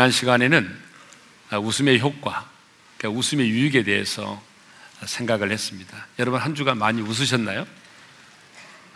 [0.00, 0.80] 지난 시간에는
[1.60, 2.48] 웃음의 효과,
[2.96, 4.42] 그러니까 웃음의 유익에 대해서
[5.04, 6.06] 생각을 했습니다.
[6.18, 7.66] 여러분 한 주간 많이 웃으셨나요?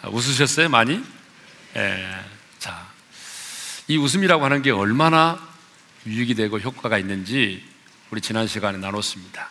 [0.07, 0.71] 웃으셨어요?
[0.71, 1.05] 많이?
[1.77, 2.25] 예.
[2.59, 2.89] 자,
[3.87, 5.47] 이 웃음이라고 하는 게 얼마나
[6.07, 7.63] 유익이 되고 효과가 있는지
[8.11, 9.51] 우리 지난 시간에 나눴습니다.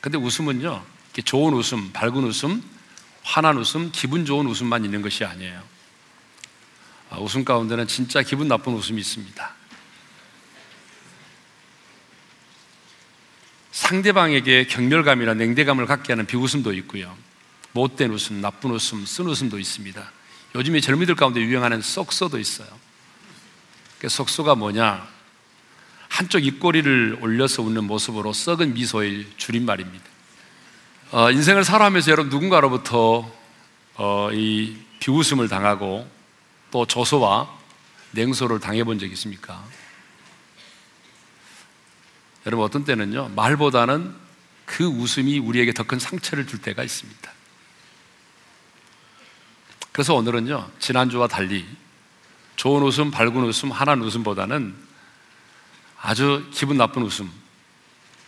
[0.00, 0.86] 근데 웃음은요,
[1.22, 2.62] 좋은 웃음, 밝은 웃음,
[3.24, 5.62] 환한 웃음, 기분 좋은 웃음만 있는 것이 아니에요.
[7.10, 9.61] 아, 웃음 가운데는 진짜 기분 나쁜 웃음이 있습니다.
[13.72, 17.16] 상대방에게 경멸감이나 냉대감을 갖게 하는 비웃음도 있고요.
[17.72, 20.12] 못된 웃음, 나쁜 웃음, 쓴 웃음도 있습니다.
[20.54, 22.68] 요즘에 젊이들 가운데 유행하는 썩소도 있어요.
[23.98, 25.08] 그 썩소가 뭐냐?
[26.08, 30.04] 한쪽 입꼬리를 올려서 웃는 모습으로 썩은 미소의 줄임말입니다.
[31.12, 33.32] 어, 인생을 살아가면서 여러분 누군가로부터
[33.94, 36.06] 어, 이 비웃음을 당하고
[36.70, 37.48] 또 조소와
[38.10, 39.64] 냉소를 당해본 적 있습니까?
[42.46, 44.14] 여러분 어떤 때는요 말보다는
[44.64, 47.32] 그 웃음이 우리에게 더 큰 상처를 줄 때가 있습니다.
[49.92, 51.66] 그래서 오늘은요 지난주와 달리
[52.56, 54.74] 좋은 웃음, 밝은 웃음, 환한 웃음보다는
[56.00, 57.30] 아주 기분 나쁜 웃음,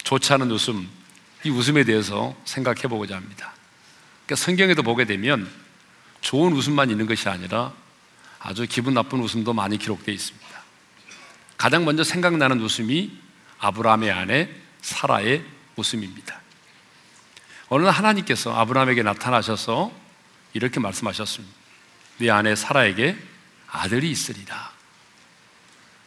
[0.03, 0.89] 좋지 않은 웃음,
[1.45, 3.53] 이 웃음에 대해서 생각해 보고자 합니다.
[4.27, 5.51] 그러니까 성경에도 보게 되면
[6.21, 7.73] 좋은 웃음만 있는 것이 아니라
[8.41, 10.63] 아주 기분 나쁜 웃음도 많이 기록되어 있습니다.
[11.57, 13.13] 가장 먼저 생각나는 웃음이
[13.65, 14.51] 아브라함의 아내
[14.83, 15.43] 사라의
[15.77, 16.41] 웃음입니다.
[17.69, 19.91] 어느 날 하나님께서 아브라함에게 나타나셔서
[20.53, 21.55] 이렇게 말씀하셨습니다.
[22.19, 23.17] 네 아내 사라에게
[23.71, 24.73] 아들이 있으리라.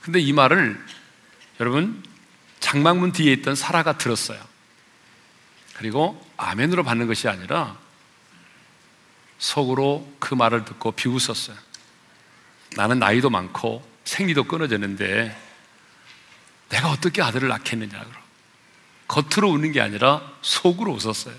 [0.01, 0.79] 근데 이 말을
[1.59, 2.03] 여러분
[2.59, 4.39] 장막문 뒤에 있던 사라가 들었어요.
[5.73, 7.75] 그리고 아멘으로 받는 것이 아니라
[9.39, 11.57] 속으로 그 말을 듣고 비웃었어요.
[12.75, 15.46] 나는 나이도 많고 생리도 끊어졌는데
[16.69, 18.05] 내가 어떻게 아들을 낳겠느냐.
[19.07, 21.35] 겉으로 웃는 게 아니라 속으로 웃었어요.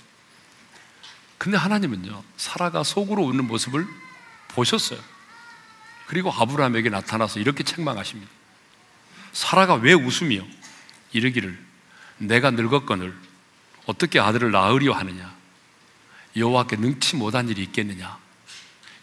[1.37, 3.87] 근데 하나님은요, 사라가 속으로 웃는 모습을
[4.49, 4.99] 보셨어요.
[6.07, 8.31] 그리고 아브라함에게 나타나서 이렇게 책망하십니다.
[9.33, 10.43] 사라가 왜 웃으며
[11.13, 11.59] 이르기를
[12.19, 13.15] 내가 늙었거늘
[13.87, 15.35] 어떻게 아들을 낳으려 하느냐?
[16.35, 18.19] 여호와께 능치 못한 일이 있겠느냐?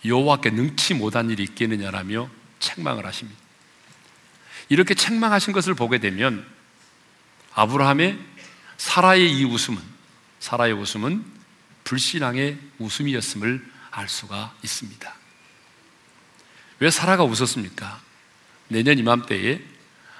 [0.03, 3.44] 여호와께 능치 못한 일이 있겠느냐라며 책망을 하십니다.
[4.69, 6.45] 이렇게 책망하신 것을 보게 되면
[7.53, 8.19] 아브라함의
[8.77, 9.81] 사라의 이 웃음은
[10.39, 11.23] 사라의 웃음은
[11.83, 15.13] 불신앙의 웃음이었음을 알 수가 있습니다.
[16.79, 18.01] 왜 사라가 웃었습니까?
[18.67, 19.61] 내년 이맘때에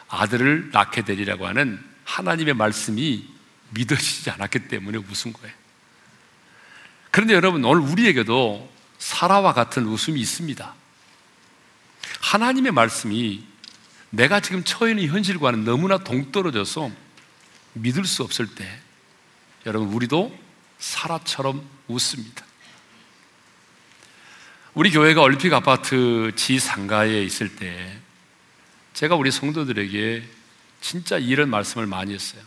[0.08, 3.28] 아들을 낳게 되리라고 하는 하나님의 말씀이
[3.72, 5.54] 믿어지지 않았기 때문에 웃은 거예요.
[7.12, 10.74] 그런데 여러분, 오늘 우리에게도 사라와 같은 웃음이 있습니다.
[12.22, 13.44] 하나님의 말씀이
[14.16, 16.90] 내가 지금 처해 있는 현실과는 너무나 동떨어져서
[17.74, 18.66] 믿을 수 없을 때,
[19.66, 20.38] 여러분, 우리도
[20.78, 22.46] 사라처럼 웃습니다.
[24.74, 27.98] 우리 교회가 올림픽 아파트 지상가에 있을 때,
[28.94, 30.24] 제가 우리 성도들에게
[30.80, 32.42] 진짜 이런 말씀을 많이 했어요.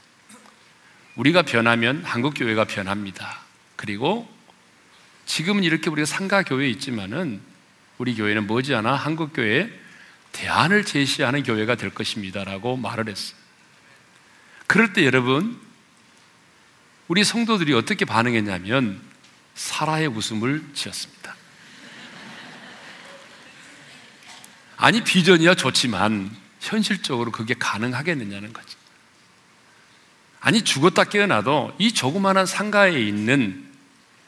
[1.17, 3.41] 우리가 변하면 한국 교회가 변합니다.
[3.77, 4.29] 그리고
[5.27, 7.41] 지금은 이렇게 우리가 상가 교회에 있지만은
[7.99, 9.69] 우리 교회는 머지않아 한국 교회에
[10.33, 13.37] 대안을 제시하는 교회가 될 것입니다라고 말을 했어요.
[14.67, 15.61] 그럴 때 여러분,
[17.09, 19.01] 우리 성도들이 어떻게 반응했냐면
[19.55, 21.35] 사라의 웃음을 지었습니다.
[24.77, 26.31] 아니, 비전이야 좋지만
[26.61, 28.79] 현실적으로 그게 가능하겠느냐는 거죠.
[30.41, 33.67] 아니 죽었다 깨어나도 이 조그마한 상가에 있는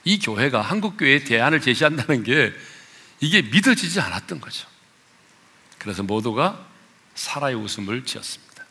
[0.05, 2.53] 이 교회가 한국 교회의 대안을 제시한다는 게
[3.21, 4.69] 이게 믿어지지 않았던 거죠.
[5.81, 6.67] 그래서 모두가
[7.15, 8.65] 사라의 웃음을 지었습니다.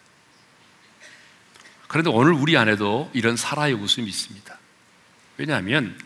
[1.87, 4.57] 그런데 오늘 우리 안에도 이런 사라의 웃음이 있습니다.
[5.37, 5.99] 왜냐하면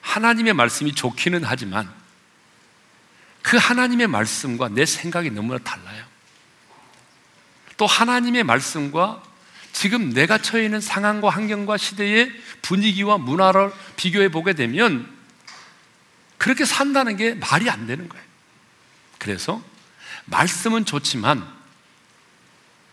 [0.00, 1.92] 하나님의 말씀이 좋기는 하지만
[3.42, 6.04] 그 하나님의 말씀과 내 생각이 너무나 달라요.
[7.76, 9.24] 또 하나님의 말씀과
[9.72, 12.30] 지금 내가 처해 있는 상황과 환경과 시대의
[12.62, 15.10] 분위기와 문화를 비교해 보게 되면
[16.38, 18.24] 그렇게 산다는 게 말이 안 되는 거예요.
[19.18, 19.69] 그래서
[20.30, 21.46] 말씀은 좋지만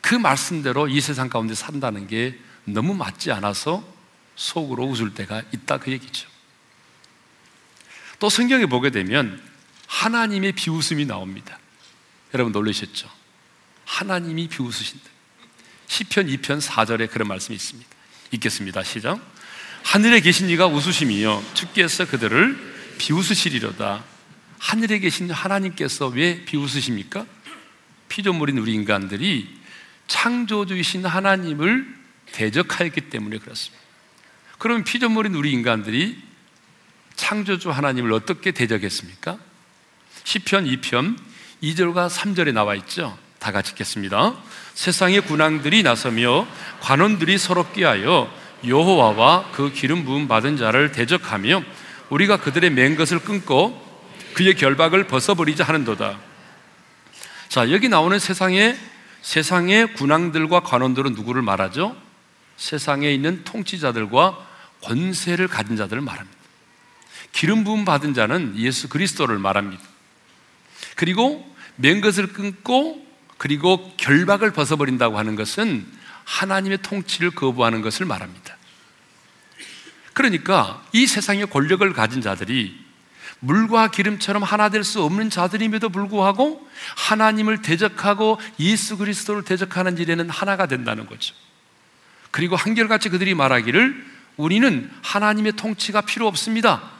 [0.01, 3.83] 그 말씀대로 이 세상 가운데 산다는 게 너무 맞지 않아서
[4.35, 6.27] 속으로 웃을 때가 있다 그 얘기죠.
[8.19, 9.41] 또 성경에 보게 되면
[9.87, 11.59] 하나님의 비웃음이 나옵니다.
[12.33, 13.09] 여러분 놀라셨죠?
[13.85, 15.05] 하나님이 비웃으신다.
[15.87, 17.89] 시편 2편 4절에 그런 말씀이 있습니다.
[18.31, 18.83] 읽겠습니다.
[18.83, 19.19] 시작.
[19.83, 24.03] 하늘에 계신 이가 웃으심이요 주께서 그들을 비웃으시리로다.
[24.59, 27.25] 하늘에 계신 하나님께서 왜 비웃으십니까?
[28.09, 29.47] 피조물인 우리 인간들이
[30.07, 31.95] 창조주이신 하나님을
[32.31, 33.83] 대적하였기 때문에 그렇습니다.
[34.57, 36.17] 그럼 피조물인 우리 인간들이
[37.15, 39.37] 창조주 하나님을 어떻게 대적했습니까?
[40.23, 41.17] 시편 2편
[41.63, 43.17] 2절과 3절에 나와 있죠.
[43.39, 44.35] 다 같이 읽겠습니다.
[44.73, 46.47] 세상의 군왕들이 나서며
[46.81, 48.31] 관원들이 서럽게 하여
[48.65, 51.63] 여호와와 그 기름 부음 받은 자를 대적하며
[52.09, 53.86] 우리가 그들의 맨 것을 끊고
[54.37, 56.19] 그의 결박을 벗어버리자 하는도다.
[57.49, 58.77] 자, 여기 나오는 세상의
[59.23, 61.97] 세상의 군왕들과 관원들은 누구를 말하죠?
[62.55, 64.47] 세상에 있는 통치자들과
[64.83, 66.37] 권세를 가진 자들을 말합니다.
[67.31, 69.83] 기름 부음 받은 자는 예수 그리스도를 말합니다.
[70.95, 73.03] 그리고 맨 것을 끊고
[73.39, 75.83] 그리고 결박을 벗어버린다고 하는 것은
[76.25, 78.55] 하나님의 통치를 거부하는 것을 말합니다.
[80.13, 82.86] 그러니까 이 세상의 권력을 가진 자들이
[83.39, 90.65] 물과 기름처럼 하나 될 수 없는 자들임에도 불구하고 하나님을 대적하고 예수 그리스도를 대적하는 일에는 하나가
[90.65, 91.35] 된다는 거죠.
[92.31, 94.05] 그리고 한결같이 그들이 말하기를
[94.37, 96.91] 우리는 하나님의 통치가 필요 없습니다.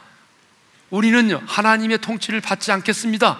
[0.90, 3.38] 우리는 하나님의 통치를 받지 않겠습니다.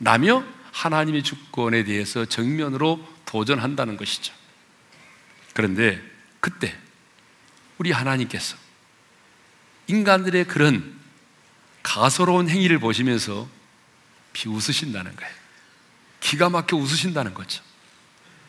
[0.00, 4.32] 라며 하나님의 주권에 대해서 정면으로 도전한다는 것이죠.
[5.54, 6.02] 그런데
[6.40, 6.74] 그때
[7.78, 8.56] 우리 하나님께서
[9.86, 10.99] 인간들의 그런
[11.82, 13.48] 가소로운 행위를 보시면서
[14.32, 15.34] 비웃으신다는 거예요.
[16.20, 17.62] 기가 막혀 웃으신다는 거죠.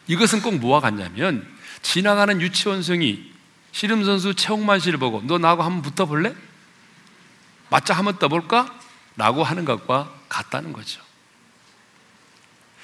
[0.07, 1.47] 이것은 꼭 뭐와 같냐면
[1.81, 3.31] 지나가는 유치원생이
[3.71, 6.35] 씨름 선수 최홍만 씨를 보고 너 나하고 한번 붙어볼래?
[7.69, 8.79] 맞자 한번 떠볼까?
[9.15, 11.01] 라고 하는 것과 같다는 거죠.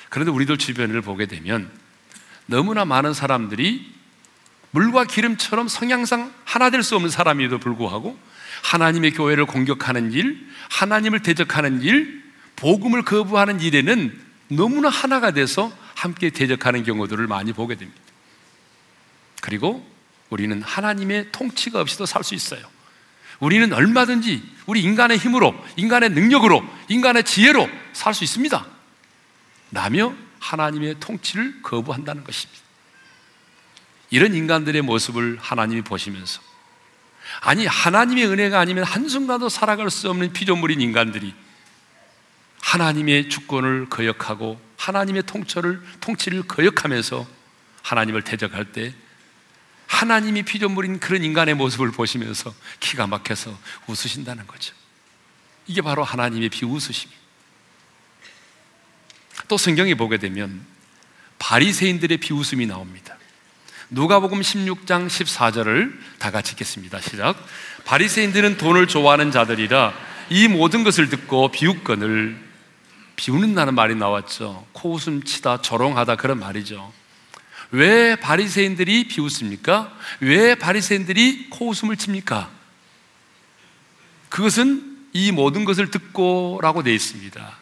[0.10, 1.70] 그런데 우리들 주변을 보게 되면
[2.46, 3.94] 너무나 많은 사람들이
[4.72, 8.18] 물과 기름처럼 성향상 하나 될 수 없는 사람에도 불구하고
[8.64, 12.24] 하나님의 교회를 공격하는 일, 하나님을 대적하는 일,
[12.56, 14.20] 복음을 거부하는 일에는
[14.50, 18.00] 너무나 하나가 돼서 함께 대적하는 경우들을 많이 보게 됩니다.
[19.42, 19.88] 그리고
[20.30, 22.62] 우리는 하나님의 통치가 없이도 살 수 있어요.
[23.40, 28.66] 우리는 얼마든지 우리 인간의 힘으로, 인간의 능력으로, 인간의 지혜로 살 수 있습니다.
[29.72, 32.62] 라며 하나님의 통치를 거부한다는 것입니다.
[34.10, 36.42] 이런 인간들의 모습을 하나님이 보시면서
[37.42, 41.34] 아니 하나님의 은혜가 아니면 한순간도 살아갈 수 없는 피조물인 인간들이
[42.62, 47.28] 하나님의 주권을 거역하고 하나님의 통치를 통치를 거역하면서
[47.84, 48.94] 하나님을 대적할 때
[49.88, 53.58] 하나님이 피조물인 그런 인간의 모습을 보시면서 기가 막혀서
[53.88, 54.76] 웃으신다는 거죠.
[55.66, 57.18] 이게 바로 하나님의 비웃으심입니다.
[59.48, 60.66] 또 성경에 보게 되면
[61.40, 63.17] 바리새인들의 비웃음이 나옵니다.
[63.90, 67.00] 누가복음 16장 14절을 다 같이 읽겠습니다.
[67.00, 67.38] 시작.
[67.86, 69.94] 바리새인들은 돈을 좋아하는 자들이라
[70.30, 72.38] 이 모든 것을 듣고 비웃건을
[73.16, 74.68] 비웃는다는 말이 나왔죠.
[74.74, 76.92] 코웃음 치다 조롱하다 그런 말이죠.
[77.72, 79.98] 왜 바리새인들이 비웃습니까?
[80.20, 82.50] 왜 바리새인들이 코웃음을 칩니까?
[84.28, 87.58] 그것은 이 모든 것을 듣고라고 되어 있습니다.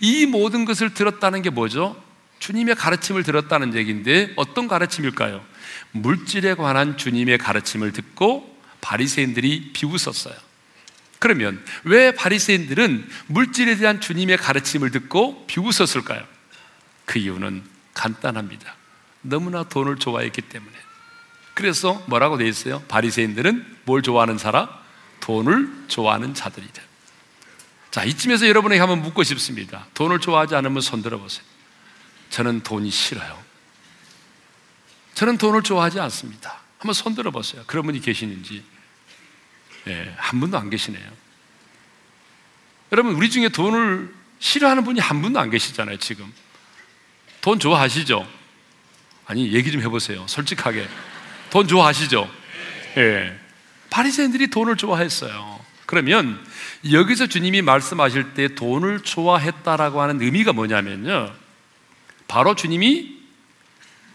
[0.00, 1.96] 이 모든 것을 들었다는 게 뭐죠?
[2.38, 5.49] 주님의 가르침을 들었다는 얘기인데 어떤 가르침일까요?
[5.92, 10.34] 물질에 관한 주님의 가르침을 듣고 바리새인들이 비웃었어요.
[11.18, 16.24] 그러면 왜 바리새인들은 물질에 대한 주님의 가르침을 듣고 비웃었을까요?
[17.04, 17.62] 그 이유는
[17.92, 18.74] 간단합니다.
[19.22, 20.72] 너무나 돈을 좋아했기 때문에.
[21.54, 22.80] 그래서 뭐라고 되어 있어요?
[22.88, 24.68] 바리새인들은 뭘 좋아하는 사람?
[25.20, 26.82] 돈을 좋아하는 자들이다.
[27.90, 29.86] 자, 이쯤에서 여러분에게 한번 묻고 싶습니다.
[29.94, 31.44] 돈을 좋아하지 않으면 손 들어 보세요.
[32.30, 33.49] 저는 돈이 싫어요.
[35.20, 36.62] 저는 돈을 좋아하지 않습니다.
[36.78, 37.62] 한번 손 들어보세요.
[37.66, 38.64] 그런 분이 계시는지.
[39.86, 41.06] 예, 한 분도 안 계시네요.
[42.90, 46.32] 여러분, 우리 중에 돈을 싫어하는 분이 한 분도 안 계시잖아요, 지금.
[47.42, 48.26] 돈 좋아하시죠?
[49.26, 50.26] 아니, 얘기 좀 해보세요.
[50.26, 50.88] 솔직하게.
[51.50, 52.30] 돈 좋아하시죠?
[52.96, 53.38] 예.
[53.90, 55.60] 바리새인들이 돈을 좋아했어요.
[55.84, 56.42] 그러면
[56.90, 61.34] 여기서 주님이 말씀하실 때 돈을 좋아했다라고 하는 의미가 뭐냐면요.
[62.26, 63.19] 바로 주님이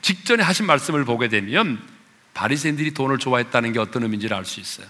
[0.06, 1.82] 직전에 하신 말씀을 보게 되면
[2.36, 4.86] 바리새인들이 돈을 좋아했다는 게 어떤 의미인지를 알 수 있어요.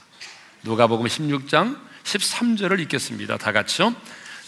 [0.64, 3.38] 누가복음 16장 13절을 읽겠습니다.
[3.38, 3.96] 다 같이요.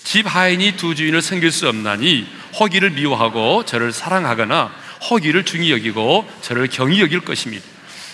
[0.04, 2.28] 집 하인이 두 주인을 섬길 수 없나니
[2.60, 4.70] 허기를 미워하고 저를 사랑하거나
[5.10, 7.66] 허기를 중히 여기고 저를 경히 여길 것입니다.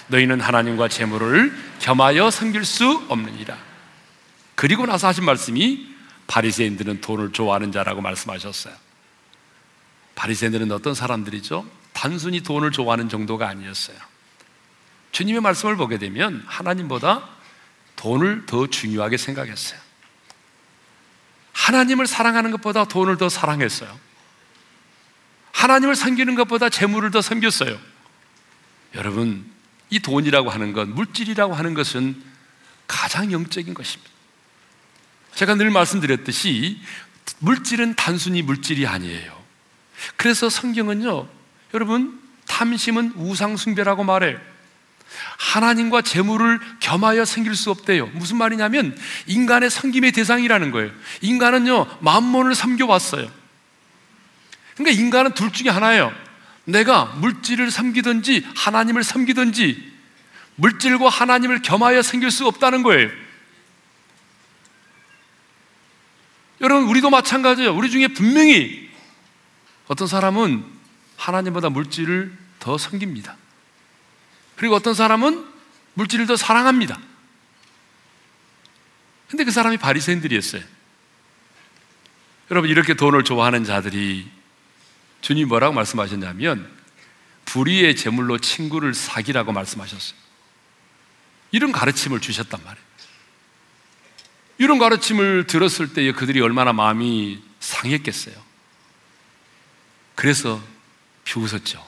[0.09, 3.57] 너희는 하나님과 재물을 겸하여 섬길 수 없느니라.
[4.53, 5.87] 그리고 나서 하신 말씀이
[6.27, 8.75] 바리새인들은 돈을 좋아하는 자라고 말씀하셨어요.
[10.13, 11.82] 바리새인들은 어떤 사람들이죠?
[12.03, 13.97] 단순히 돈을 좋아하는 정도가 아니었어요.
[15.13, 17.29] 주님의 말씀을 보게 되면 하나님보다
[17.95, 19.79] 돈을 더 중요하게 생각했어요.
[21.53, 23.97] 하나님을 사랑하는 것보다 돈을 더 사랑했어요.
[25.53, 27.79] 하나님을 섬기는 것보다 재물을 더 섬겼어요.
[28.95, 29.49] 여러분,
[29.89, 32.21] 이 돈이라고 하는 것, 물질이라고 하는 것은
[32.85, 34.11] 가장 영적인 것입니다.
[35.35, 36.81] 제가 늘 말씀드렸듯이
[37.39, 39.41] 물질은 단순히 물질이 아니에요.
[40.17, 41.42] 그래서 성경은요,
[41.73, 44.39] 여러분, 탐심은 우상숭배라고 말해요.
[45.37, 48.07] 하나님과 재물을 겸하여 생길 수 없대요.
[48.07, 50.91] 무슨 말이냐면 인간의 섬김의 대상이라는 거예요.
[51.21, 53.29] 인간은요, 만몬을 섬겨왔어요.
[54.75, 56.13] 그러니까 인간은 둘 중에 하나예요.
[56.65, 59.93] 내가 물질을 섬기든지 하나님을 섬기든지
[60.55, 63.09] 물질과 하나님을 겸하여 생길 수 없다는 거예요.
[66.61, 67.75] 여러분, 우리도 마찬가지예요.
[67.75, 68.89] 우리 중에 분명히
[69.87, 70.72] 어떤 사람은
[71.23, 73.37] 하나님보다 물질을 더 섬깁니다.
[74.57, 75.45] 그리고 어떤 사람은
[75.93, 76.99] 물질을 더 사랑합니다.
[79.29, 80.61] 근데 그 사람이 바리새인들이었어요.
[82.51, 84.29] 여러분 이렇게 돈을 좋아하는 자들이
[85.21, 86.69] 주님 뭐라고 말씀하셨냐면
[87.45, 90.19] 불의의 제물로 친구를 사기라고 말씀하셨어요.
[91.51, 92.85] 이런 가르침을 주셨단 말이에요.
[94.57, 98.35] 이런 가르침을 들었을 때 그들이 얼마나 마음이 상했겠어요.
[100.15, 100.61] 그래서
[101.23, 101.83] 비웃었죠.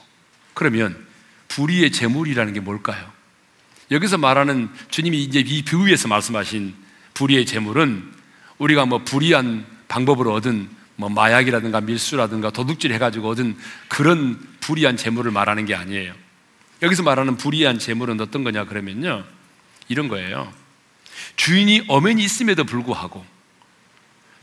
[0.54, 1.06] 그러면
[1.48, 3.12] 불의의 재물이라는 게 뭘까요?
[3.90, 6.74] 여기서 말하는 주님이 이제 이 비유에서 말씀하신
[7.14, 8.12] 불의의 재물은
[8.58, 13.56] 우리가 뭐 불의한 방법으로 얻은 뭐 마약이라든가 밀수라든가 도둑질 해가지고 얻은
[13.88, 16.14] 그런 불의한 재물을 말하는 게 아니에요.
[16.82, 19.24] 여기서 말하는 불의한 재물은 어떤 거냐 그러면요.
[19.88, 20.52] 이런 거예요.
[21.36, 23.24] 주인이 엄연히 있음에도 불구하고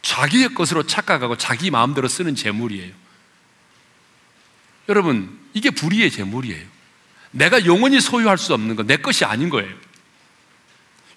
[0.01, 3.02] 자기의 것으로 착각하고 자기 마음대로 쓰는 재물이에요.
[4.89, 6.65] 여러분, 이게 불의의 재물이에요.
[7.31, 9.73] 내가 영원히 소유할 수 없는 거, 내 것이 아닌 거예요.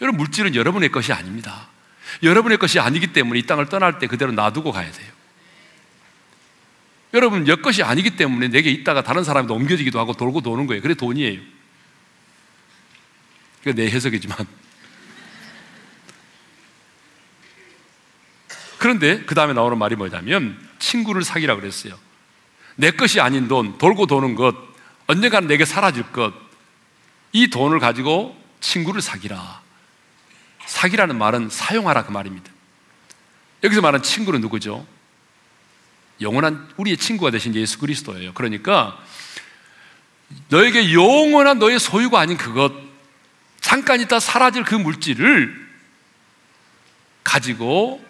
[0.01, 1.69] 여러분, 물질은 여러분의 것이 아닙니다.
[2.23, 5.13] 여러분의 것이 아니기 때문에 이 땅을 떠날 때 그대로 놔두고 가야 돼요.
[7.15, 10.83] 여러분, 내 것이 아니기 때문에 내게 있다가 다른 사람이 옮겨지기도 하고 돌고 도는 거예요.
[10.83, 11.41] 그래 돈이에요.
[13.63, 14.39] 그게 내 해석이지만.
[18.79, 21.99] 그런데 그 다음에 나오는 말이 뭐냐면 친구를 사귀라 그랬어요.
[22.77, 24.55] 내 것이 아닌 돈, 돌고 도는 것,
[25.07, 26.33] 언젠가는 내게 사라질 것,
[27.33, 29.61] 이 돈을 가지고 친구를 사귀라.
[30.67, 32.51] 사귀라는 말은 사용하라 그 말입니다.
[33.65, 34.87] 여기서 말하는 친구는 누구죠?
[36.21, 38.33] 영원한 우리의 친구가 되신 예수 그리스도예요.
[38.35, 38.99] 그러니까
[40.49, 42.73] 너에게 영원한 너의 소유가 아닌 그것,
[43.61, 45.67] 잠깐 있다 사라질 그 물질을
[47.25, 48.05] 가지고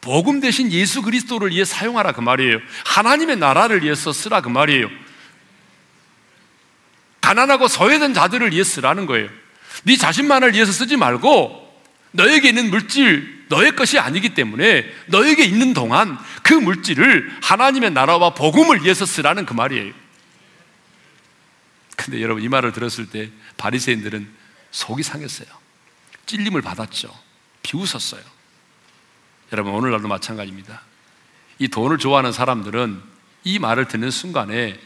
[0.00, 2.58] 복음 대신 예수 그리스도를 위해 사용하라 그 말이에요.
[2.86, 4.88] 하나님의 나라를 위해서 쓰라 그 말이에요.
[7.20, 9.28] 가난하고 소외된 자들을 위해 쓰라는 거예요.
[9.84, 11.68] 네 자신만을 위해서 쓰지 말고
[12.12, 18.82] 너에게 있는 물질 너의 것이 아니기 때문에 너에게 있는 동안 그 물질을 하나님의 나라와 복음을
[18.82, 19.92] 위해서 쓰라는 그 말이에요.
[21.96, 24.28] 근데 여러분 이 말을 들었을 때 바리새인들은
[24.70, 25.48] 속이 상했어요.
[26.26, 27.14] 찔림을 받았죠.
[27.62, 28.22] 비웃었어요.
[29.52, 30.80] 여러분 오늘날도 마찬가지입니다.
[31.58, 33.00] 이 돈을 좋아하는 사람들은
[33.44, 34.78] 이 말을 듣는 순간에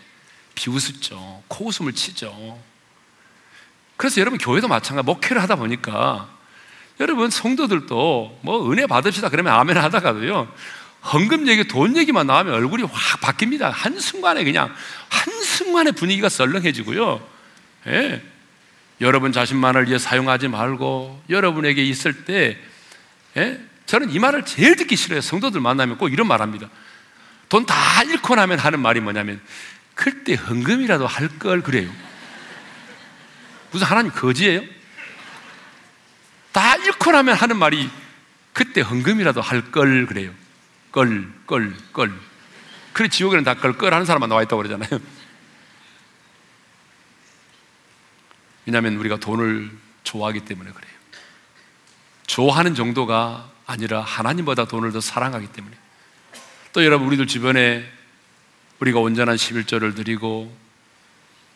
[0.54, 1.42] 비웃었죠.
[1.48, 2.58] 코웃음을 치죠.
[3.96, 6.28] 그래서 여러분 교회도 마찬가지 목회를 하다 보니까
[7.00, 10.52] 여러분 성도들도 뭐 은혜 받읍시다 그러면 아멘 하다가도요
[11.12, 13.70] 헌금 얘기, 돈 얘기만 나오면 얼굴이 확 바뀝니다.
[13.70, 14.74] 한순간에 그냥
[15.10, 17.20] 한순간에 분위기가 썰렁해지고요.
[17.88, 18.22] 예.
[19.02, 22.56] 여러분 자신만을 위해 사용하지 말고 여러분에게 있을 때
[23.36, 23.60] 예?
[23.86, 25.20] 저는 이 말을 제일 듣기 싫어요.
[25.20, 26.68] 성도들 만나면 꼭 이런 말 합니다.
[27.48, 29.40] 돈 다 잃고 나면 하는 말이 뭐냐면
[29.94, 31.90] 그때 헌금이라도 할 걸 그래요.
[33.70, 34.62] 무슨 하나님 거지예요?
[36.52, 37.90] 다 잃고 나면 하는 말이
[38.52, 40.32] 그때 헌금이라도 할 걸 그래요.
[40.92, 42.12] 걸, 걸, 걸.
[42.92, 45.00] 그래 지옥에는 다 걸, 걸 하는 사람만 나와 있다고 그러잖아요.
[48.66, 49.70] 왜냐하면 우리가 돈을
[50.04, 50.92] 좋아하기 때문에 그래요.
[52.26, 55.76] 좋아하는 정도가 아니라 하나님보다 돈을 더 사랑하기 때문에.
[56.72, 57.90] 또 여러분 우리들 주변에
[58.80, 60.54] 우리가 온전한 11조를 드리고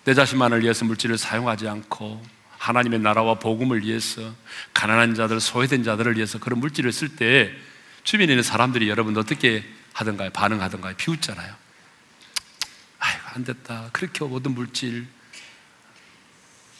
[0.04, 2.22] 내 자신만을 위해서 물질을 사용하지 않고
[2.58, 4.34] 하나님의 나라와 복음을 위해서
[4.74, 7.52] 가난한 자들, 소외된 자들을 위해서 그런 물질을 쓸 때
[8.04, 10.30] 주변에 있는 사람들이 여러분 어떻게 하던가요?
[10.30, 10.94] 반응하던가요?
[10.96, 11.54] 비웃잖아요.
[13.00, 13.90] 아이고, 안 됐다.
[13.92, 15.06] 그렇게 모든 물질.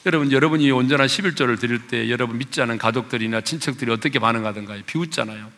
[0.08, 4.84] 여러분, 여러분이 온전한 11조를 드릴 때 여러분 믿지 않은 가족들이나 친척들이 어떻게 반응하던가요?
[4.86, 5.52] 비웃잖아요.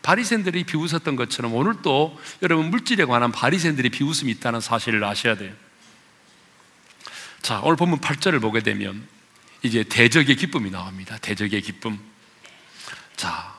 [0.00, 5.52] 바리새인들이 비웃었던 것처럼 오늘 또 여러분 물질에 관한 바리새인들이 비웃음이 있다는 사실을 아셔야 돼요.
[7.42, 9.06] 자, 오늘 본문 8절을 보게 되면
[9.62, 11.18] 이제 대적의 기쁨이 나옵니다.
[11.20, 11.98] 대적의 기쁨.
[13.16, 13.54] 자,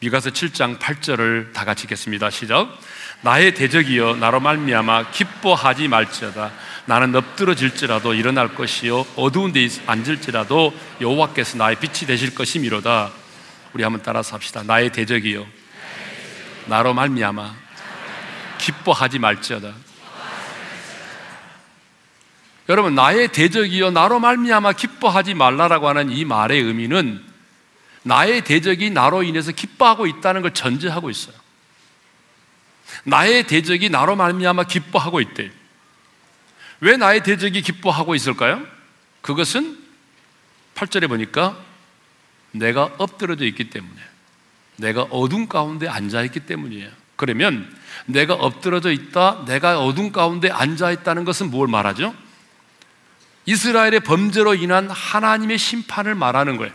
[0.00, 2.30] 미가서 7장 8절을 다 같이 읽겠습니다.
[2.30, 2.74] 시작.
[3.22, 6.50] 나의 대적이여 나로 말미암아 기뻐하지 말지어다.
[6.86, 13.10] 나는 엎드러질지라도 일어날 것이요 어두운 데 앉을지라도 여호와께서 나의 빛이 되실 것이미로다.
[13.72, 14.62] 우리 한번 따라서 합시다.
[14.62, 15.46] 나의 대적이여
[16.66, 17.54] 나로 말미암아
[18.58, 19.72] 기뻐하지 말지어다.
[22.68, 27.22] 여러분 나의 대적이여 나로 말미암아 기뻐하지 말라라고 하는 이 말의 의미는
[28.02, 31.43] 나의 대적이 나로 인해서 기뻐하고 있다는 걸 전제하고 있어요.
[33.04, 35.50] 나의 대적이 나로 말미암아 기뻐하고 있대.
[36.80, 38.66] 왜 나의 대적이 기뻐하고 있을까요?
[39.20, 39.78] 그것은
[40.74, 41.56] 8절에 보니까
[42.50, 44.00] 내가 엎드려져 있기 때문에
[44.76, 46.90] 내가 어둠 가운데 앉아 있기 때문이에요.
[47.16, 47.74] 그러면
[48.06, 52.14] 내가 엎드려져 있다, 내가 어둠 가운데 앉아 있다는 것은 뭘 말하죠?
[53.46, 56.72] 이스라엘의 범죄로 인한 하나님의 심판을 말하는 거예요.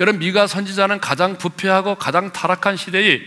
[0.00, 3.20] 여러분 미가 선지자는 가장 부패하고 가장 타락한 시대에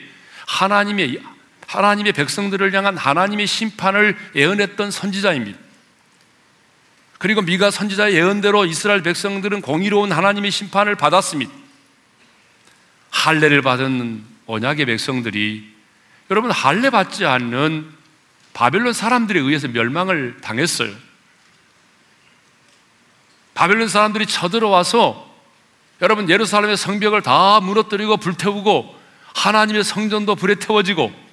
[0.48, 1.22] 하나님의
[1.68, 5.58] 하나님의 백성들을 향한 하나님의 심판을 예언했던 선지자입니다.
[7.18, 11.52] 그리고 미가 선지자의 예언대로 이스라엘 백성들은 공의로운 하나님의 심판을 받았습니다.
[13.10, 15.74] 할례를 받은 언약의 백성들이
[16.30, 17.90] 여러분 할례 받지 않는
[18.54, 20.94] 바벨론 사람들에 의해서 멸망을 당했어요.
[23.54, 25.34] 바벨론 사람들이 쳐들어와서
[26.02, 28.96] 여러분 예루살렘의 성벽을 다 무너뜨리고 불태우고
[29.34, 31.25] 하나님의 성전도 불에 태워지고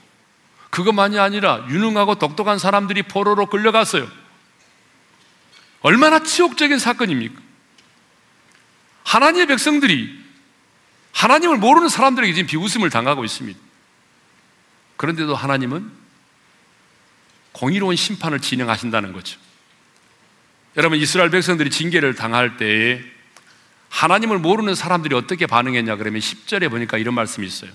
[0.73, 4.09] 그것만이 아니라 유능하고 똑똑한 사람들이 포로로 끌려갔어요.
[5.83, 7.39] 얼마나 치욕적인 사건입니까?
[9.05, 10.19] 하나님의 백성들이
[11.13, 13.59] 하나님을 모르는 사람들에게 지금 비웃음을 당하고 있습니다.
[14.97, 15.91] 그런데도 하나님은
[17.53, 19.39] 공의로운 심판을 진행하신다는 거죠.
[20.79, 23.03] 여러분 이스라엘 백성들이 징계를 당할 때에
[23.91, 27.73] 하나님을 모르는 사람들이 어떻게 반응했냐 그러면 10절에 보니까 이런 말씀이 있어요.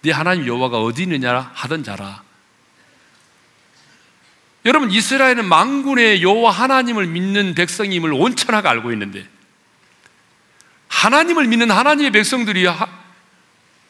[0.00, 2.24] 네 하나님 여호와가 어디 있느냐 하던 자라.
[4.64, 9.26] 여러분 이스라엘은 망군의 여호와 하나님을 믿는 백성임을 온천하게 알고 있는데
[10.88, 12.66] 하나님을 믿는 하나님의 백성들이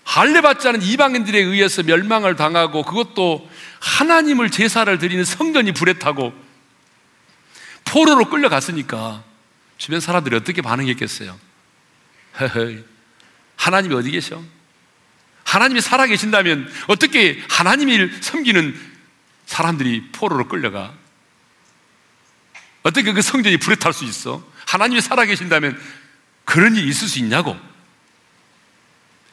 [0.05, 6.33] 할례 받지 않은 이방인들에 의해서 멸망을 당하고 그것도 하나님을 제사를 드리는 성전이 불에 타고
[7.85, 9.23] 포로로 끌려갔으니까
[9.77, 11.39] 주변 사람들이 어떻게 반응했겠어요?
[13.57, 14.43] 하나님이 어디 계셔?
[15.45, 18.92] 하나님이 살아 계신다면 어떻게 하나님을 섬기는
[19.53, 20.95] 사람들이 포로로 끌려가?
[22.83, 24.43] 어떻게 그 성전이 불에 탈 수 있어?
[24.67, 25.79] 하나님이 살아 계신다면
[26.47, 27.55] 그런 일이 있을 수 있냐고?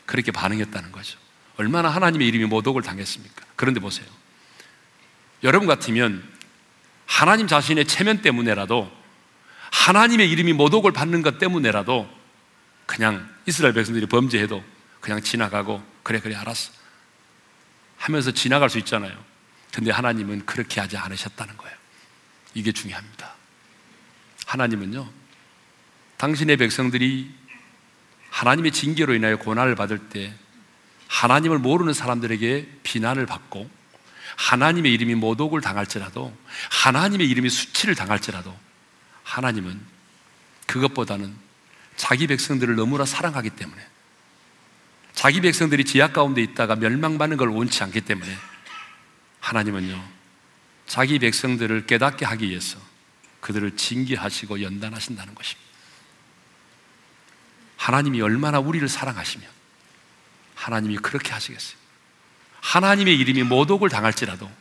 [0.05, 1.17] 그렇게 반응했다는 거죠.
[1.55, 3.45] 얼마나 하나님의 이름이 모독을 당했습니까?
[3.55, 4.05] 그런데 보세요.
[5.43, 6.21] 여러분 같으면
[7.05, 8.91] 하나님 자신의 체면 때문에라도
[9.71, 12.09] 하나님의 이름이 모독을 받는 것 때문에라도
[12.85, 14.61] 그냥 이스라엘 백성들이 범죄해도
[14.99, 16.73] 그냥 지나가고 그래 그래 알았어
[17.97, 19.29] 하면서 지나갈 수 있잖아요.
[19.73, 21.75] 근데 하나님은 그렇게 하지 않으셨다는 거예요.
[22.53, 23.33] 이게 중요합니다.
[24.45, 25.09] 하나님은요,
[26.17, 27.31] 당신의 백성들이
[28.29, 30.33] 하나님의 징계로 인하여 고난을 받을 때
[31.07, 33.69] 하나님을 모르는 사람들에게 비난을 받고
[34.35, 36.35] 하나님의 이름이 모독을 당할지라도
[36.71, 38.55] 하나님의 이름이 수치를 당할지라도
[39.23, 39.79] 하나님은
[40.67, 41.35] 그것보다는
[41.95, 43.81] 자기 백성들을 너무나 사랑하기 때문에
[45.13, 48.33] 자기 백성들이 지하 가운데 있다가 멸망받는 걸 원치 않기 때문에
[49.39, 50.19] 하나님은요
[50.87, 52.79] 자기 백성들을 깨닫게 하기 위해서
[53.41, 55.69] 그들을 징계하시고 연단하신다는 것입니다.
[57.77, 59.47] 하나님이 얼마나 우리를 사랑하시면
[60.55, 61.77] 하나님이 그렇게 하시겠어요.
[62.61, 64.51] 하나님의 이름이 모독을 당할지라도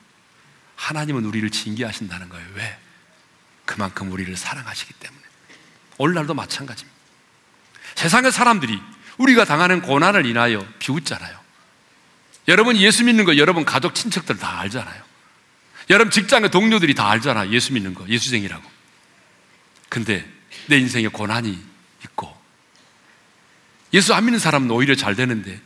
[0.77, 2.47] 하나님은 우리를 징계하신다는 거예요.
[2.55, 2.79] 왜?
[3.65, 5.23] 그만큼 우리를 사랑하시기 때문에.
[5.99, 6.99] 오늘날도 마찬가지입니다.
[7.97, 8.81] 세상의 사람들이
[9.19, 11.48] 우리가 당하는 고난을 인하여 비웃잖아요.
[12.49, 15.03] 여러분 예수 믿는 거 여러분 가족 친척들 다 알잖아요.
[15.91, 17.51] 여러분 직장의 동료들이 다 알잖아.
[17.51, 18.69] 예수 믿는 거, 예수쟁이라고.
[19.89, 20.29] 근데
[20.67, 21.59] 내 인생에 고난이
[22.05, 22.37] 있고
[23.93, 25.61] 예수 안 믿는 사람은 오히려 잘 되는데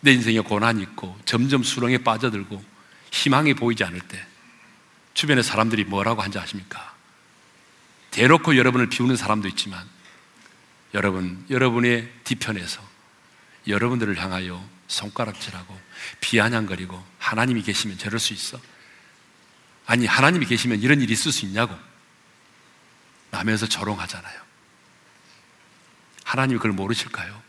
[0.00, 2.62] 내 인생에 고난이 있고 점점 수렁에 빠져들고
[3.12, 4.24] 희망이 보이지 않을 때
[5.14, 6.94] 주변의 사람들이 뭐라고 한지 아십니까?
[8.10, 9.86] 대놓고 여러분을 비우는 사람도 있지만
[10.94, 12.80] 여러분, 여러분의 뒤편에서
[13.66, 15.78] 여러분들을 향하여 손가락질하고
[16.20, 18.60] 비아냥거리고 하나님이 계시면 저럴 수 있어?
[19.86, 21.76] 아니, 하나님이 계시면 이런 일이 있을 수 있냐고
[23.30, 24.40] 라면서 조롱하잖아요.
[26.24, 27.42] 하나님이 그걸 모르실까요?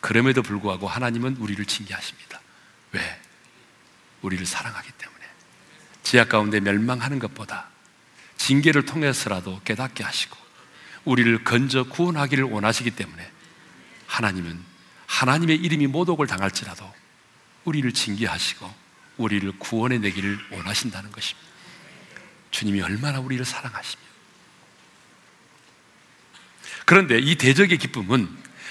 [0.00, 2.40] 그럼에도 불구하고 하나님은 우리를 징계하십니다.
[2.92, 3.20] 왜?
[4.22, 5.24] 우리를 사랑하기 때문에.
[6.02, 7.68] 지하 가운데 멸망하는 것보다
[8.36, 10.36] 징계를 통해서라도 깨닫게 하시고
[11.04, 13.30] 우리를 건져 구원하기를 원하시기 때문에
[14.06, 14.62] 하나님은
[15.06, 16.92] 하나님의 이름이 모독을 당할지라도
[17.64, 18.82] 우리를 징계하시고
[19.18, 21.48] 우리를 구원해 내기를 원하신다는 것입니다.
[22.50, 24.02] 주님이 얼마나 우리를 사랑하시며.
[26.84, 28.28] 그런데 이 대적의 기쁨은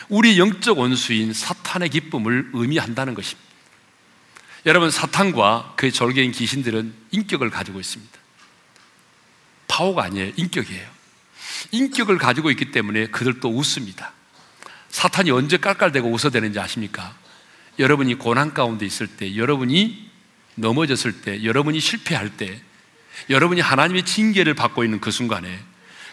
[0.09, 3.49] 우리 영적 원수인 사탄의 기쁨을 의미한다는 것입니다.
[4.65, 8.19] 여러분, 사탄과 그의 절개인 귀신들은 인격을 가지고 있습니다.
[9.67, 10.33] 파워가 아니에요.
[10.35, 10.87] 인격이에요.
[11.71, 14.13] 인격을 가지고 있기 때문에 그들도 웃습니다.
[14.89, 17.15] 사탄이 언제 깔깔대고 웃어대는지 아십니까?
[17.81, 20.09] 여러분이 고난 가운데 있을 때, 여러분이
[20.55, 22.61] 넘어졌을 때, 여러분이 실패할 때,
[23.29, 25.59] 여러분이 하나님의 징계를 받고 있는 그 순간에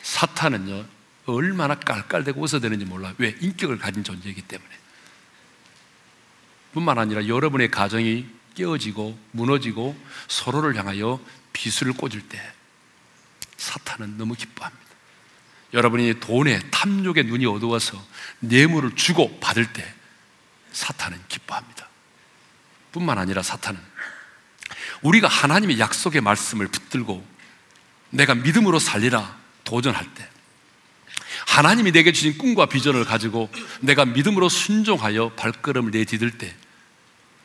[0.02, 0.87] 사탄은요,
[1.26, 3.14] 얼마나 깔깔대고 웃어대는지 몰라요.
[3.18, 3.37] 왜?
[3.40, 4.70] 인격을 가진 존재이기 때문에.
[6.72, 11.20] 뿐만 아니라 여러분의 가정이 깨어지고 무너지고 서로를 향하여
[11.52, 12.40] 비수를 꽂을 때
[13.59, 14.87] 사탄은 너무 기뻐합니다.
[15.74, 18.02] 여러분이 돈에 탐욕의 눈이 어두워서
[18.40, 19.85] 뇌물을 주고 받을 때
[20.72, 21.88] 사탄은 기뻐합니다.
[22.92, 23.81] 뿐만 아니라 사탄은
[25.02, 27.26] 우리가 하나님의 약속의 말씀을 붙들고
[28.11, 30.28] 내가 믿음으로 살리라 도전할 때
[31.46, 33.50] 하나님이 내게 주신 꿈과 비전을 가지고
[33.81, 36.54] 내가 믿음으로 순종하여 발걸음을 내디딜 때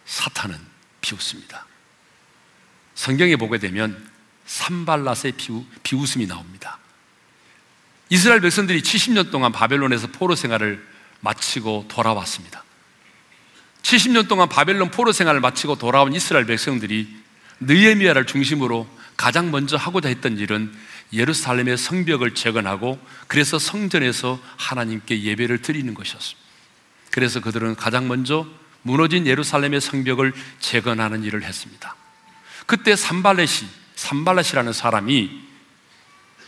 [0.06, 0.58] 사탄은
[1.02, 1.66] 비웃습니다.
[2.96, 4.10] 성경에 보게 되면
[4.48, 6.80] 산발랏의 비웃, 음이 나옵니다.
[8.10, 10.86] 이스라엘 백성들이 70년 동안 바벨론에서 포로 생활을
[11.22, 12.63] 마치고 돌아왔습니다.
[13.84, 17.08] 70년 동안 바벨론 포로 생활을 마치고 돌아온 이스라엘 백성들이
[17.60, 20.74] 느에미아를 중심으로 가장 먼저 하고자 했던 일은
[21.12, 26.42] 예루살렘의 성벽을 재건하고 그래서 성전에서 하나님께 예배를 드리는 것이었습니다.
[27.12, 28.48] 그래서 그들은 가장 먼저
[28.82, 31.96] 무너진 예루살렘의 성벽을 재건하는 일을 했습니다.
[32.66, 35.42] 그때 산발렛이 산발렛이라는 사람이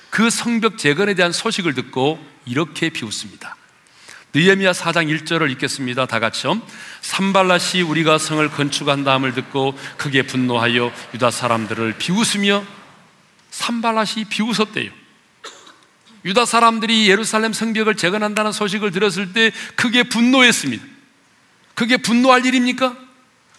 [0.09, 3.55] 그 성벽 재건에 대한 소식을 듣고 이렇게 비웃습니다.
[4.35, 6.07] 느헤미야 4장 1절을 읽겠습니다.
[6.07, 6.61] 다 같이요.
[6.99, 12.65] 산발라시 우리가 성을 건축한 다음을 듣고 크게 분노하여 유다 사람들을 비웃으며
[13.51, 14.91] 산발라시 비웃었대요.
[16.25, 20.83] 유다 사람들이 예루살렘 성벽을 재건한다는 소식을 들었을 때 크게 분노했습니다.
[21.73, 22.97] 그게 분노할 일입니까?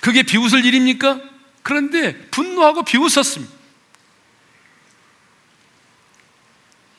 [0.01, 1.23] 그게 비웃을 일입니까?
[1.63, 3.51] 그런데 분노하고 비웃었습니다.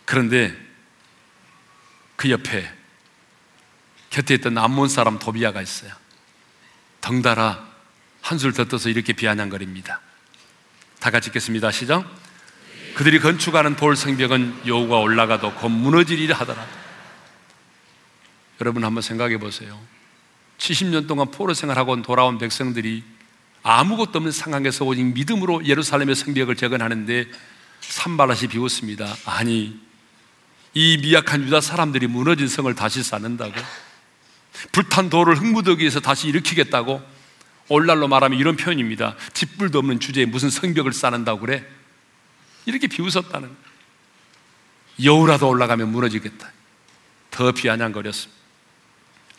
[0.05, 0.57] 그런데
[2.15, 2.76] 그 옆에
[4.09, 5.91] 곁에 있던 암몬 사람 도비아가 있어요.
[7.01, 7.65] 덩달아
[8.21, 10.01] 한술 더 떠서 이렇게 비아냥거립니다.
[10.99, 11.71] 다 같이 읽겠습니다.
[11.71, 12.05] 시작.
[12.95, 16.65] 그들이 건축하는 돌 성벽은 여우가 올라가도 곧 무너지리라 하더라.
[18.59, 19.79] 여러분 한번 생각해 보세요.
[20.57, 23.03] 70년 동안 포로 생활하고 돌아온 백성들이
[23.61, 27.27] 아무것도 없는 상황에서 오직 믿음으로 예루살렘의 성벽을 재건하는데
[27.81, 29.15] 산발라시 비웃습니다.
[29.25, 29.79] 아니,
[30.73, 33.53] 이 미약한 유다 사람들이 무너진 성을 다시 쌓는다고?
[34.77, 37.01] 불탄 돌을 흙무더기에서 다시 일으키겠다고
[37.67, 39.15] 올날로 말하면 이런 표현입니다.
[39.33, 41.65] 짓불도 없는 주제에 무슨 성벽을 쌓는다고 그래?
[42.67, 43.49] 이렇게 비웃었다는
[45.03, 46.51] 여우라도 올라가면 무너지겠다.
[47.31, 48.37] 더 비아냥거렸습니다.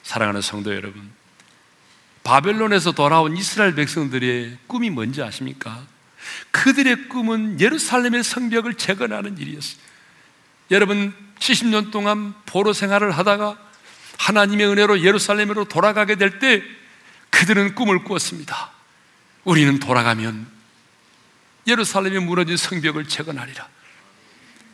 [0.03, 1.09] 사랑하는 성도 여러분,
[2.25, 5.87] 바벨론에서 돌아온 이스라엘 백성들의 꿈이 뭔지 아십니까?
[6.51, 9.79] 그들의 꿈은 예루살렘의 성벽을 재건하는 일이었어요.
[10.73, 13.68] 여러분, 70년 동안 포로 생활을 하다가
[14.19, 16.63] 하나님의 은혜로 예루살렘으로 돌아가게 될 때
[17.31, 18.71] 그들은 꿈을 꾸었습니다.
[19.45, 20.47] 우리는 돌아가면
[21.67, 23.69] 예루살렘에 무너진 성벽을 재건하리라.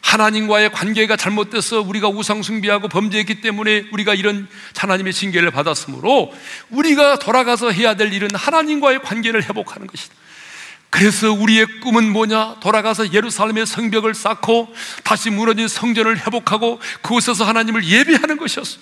[0.00, 6.32] 하나님과의 관계가 잘못돼서 우리가 우상숭배하고 범죄했기 때문에 우리가 이런 하나님의 징계를 받았으므로
[6.70, 10.14] 우리가 돌아가서 해야 될 일은 하나님과의 관계를 회복하는 것이다.
[10.90, 12.60] 그래서 우리의 꿈은 뭐냐?
[12.60, 18.78] 돌아가서 예루살렘의 성벽을 쌓고 다시 무너진 성전을 회복하고 그곳에서 하나님을 예배하는 것이었어.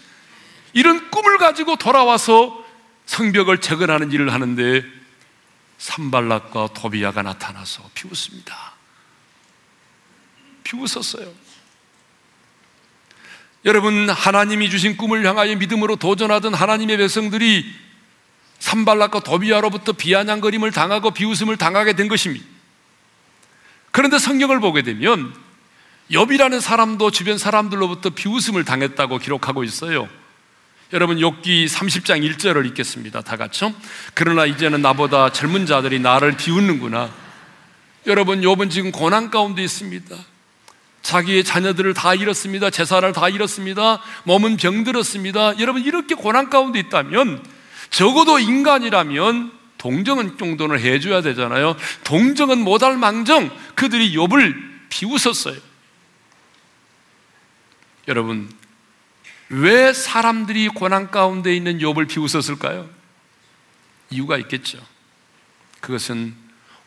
[0.73, 2.65] 이런 꿈을 가지고 돌아와서
[3.07, 4.85] 성벽을 재건하는 일을 하는데
[5.79, 8.73] 산발락과 도비야가 나타나서 비웃습니다.
[10.65, 11.33] 비웃었어요.
[13.65, 17.65] 여러분, 하나님이 주신 꿈을 향하여 믿음으로 도전하던 하나님의 백성들이
[18.59, 22.45] 산발락과 도비야로부터 비아냥거림을 당하고 비웃음을 당하게 된 것입니다.
[23.91, 25.35] 그런데 성경을 보게 되면
[26.13, 30.09] 엽이라는 사람도 주변 사람들로부터 비웃음을 당했다고 기록하고 있어요.
[30.93, 33.23] 여러분 욥기 30장 1절을 읽겠습니다.
[33.23, 33.75] 다 같이요.
[34.13, 37.11] 그러나 이제는 나보다 젊은 자들이 나를 비웃는구나.
[38.07, 40.15] 여러분 욥은 지금 고난 가운데 있습니다.
[41.01, 42.69] 자기의 자녀들을 다 잃었습니다.
[42.69, 44.03] 재산을 다 잃었습니다.
[44.25, 45.59] 몸은 병들었습니다.
[45.61, 47.43] 여러분 이렇게 고난 가운데 있다면
[47.89, 51.75] 적어도 인간이라면 동정은 정도는 해줘야 되잖아요.
[52.05, 54.55] 동정은 못할 망정 그들이 욥을
[54.91, 55.57] 비웃었어요.
[58.09, 58.51] 여러분
[59.53, 62.89] 왜 사람들이 고난 가운데 있는 욥을 비웃었을까요?
[64.09, 64.79] 이유가 있겠죠.
[65.81, 66.35] 그것은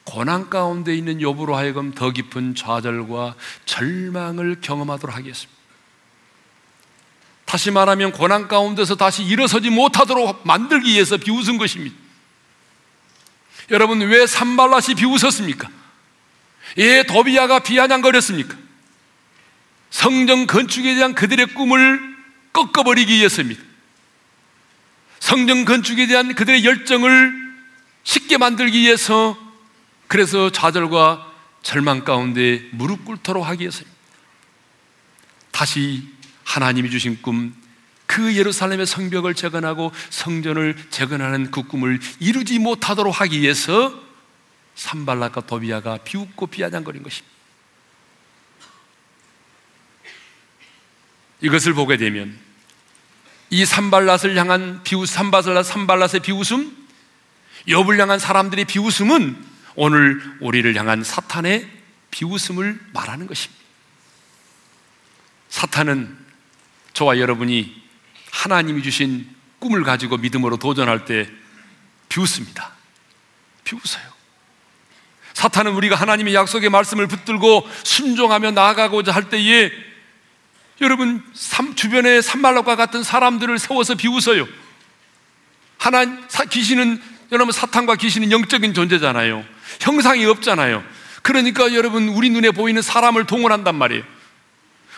[0.04, 5.56] 고난 가운데 있는 욥으로 하여금 더 깊은 좌절과 절망을 경험하도록 하겠습니다.
[7.46, 11.96] 다시 말하면 고난 가운데서 다시 일어서지 못하도록 만들기 위해서 비웃은 것입니다.
[13.70, 15.70] 여러분 왜 산발랏이 비웃었습니까?
[16.80, 18.58] 예, 도비야가 비아냥거렸습니까?
[19.92, 22.15] 성전 건축에 대한 그들의 꿈을
[22.56, 23.62] 꺾어버리기 위해서입니다.
[25.20, 27.46] 성전 건축에 대한 그들의 열정을
[28.04, 29.38] 쉽게 만들기 위해서
[30.08, 33.96] 그래서 좌절과 절망 가운데 무릎 꿇도록 하기 위해서입니다.
[35.52, 36.08] 다시
[36.44, 37.54] 하나님이 주신 꿈,
[38.06, 44.00] 그 예루살렘의 성벽을 재건하고 성전을 재건하는 그 꿈을 이루지 못하도록 하기 위해서
[44.76, 47.36] 산발락과 도비아가 비웃고 비아냥거린 것입니다.
[51.42, 52.45] 이것을 보게 되면
[53.56, 56.76] 이 산발랏을 향한 비웃 산발랏 산발랏의 비웃음,
[57.70, 61.66] 욥을 향한 사람들의 비웃음은 오늘 우리를 향한 사탄의
[62.12, 63.64] 비웃음을 말하는 것입니다.
[65.48, 66.18] 사탄은
[66.92, 67.82] 저와 여러분이
[68.30, 69.26] 하나님이 주신
[69.60, 71.30] 꿈을 가지고 믿음으로 도전할 때
[72.10, 72.74] 비웃습니다.
[73.64, 74.04] 비웃어요.
[75.34, 79.72] 사탄은 우리가 하나님의 약속의 말씀을 붙들고 순종하며 나아가고자 할 때에
[80.82, 81.24] 여러분
[81.76, 84.48] 주변에 산말락과 같은 사람들을 세워서 비웃어요.
[85.78, 86.06] 하나
[86.50, 89.44] 귀신은 여러분 사탄과 귀신은 영적인 존재잖아요.
[89.80, 90.84] 형상이 없잖아요.
[91.22, 94.04] 그러니까 여러분 우리 눈에 보이는 사람을 동원한단 말이에요.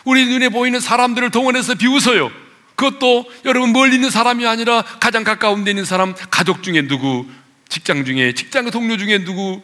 [0.04, 2.32] 우리 눈에 보이는 사람들을 동원해서 비웃어요.
[2.76, 7.26] 그것도 여러분 멀리 있는 사람이 아니라 가장 가까운 데 있는 사람, 가족 중에 누구,
[7.70, 9.62] 직장 중에, 직장 동료 중에 누구,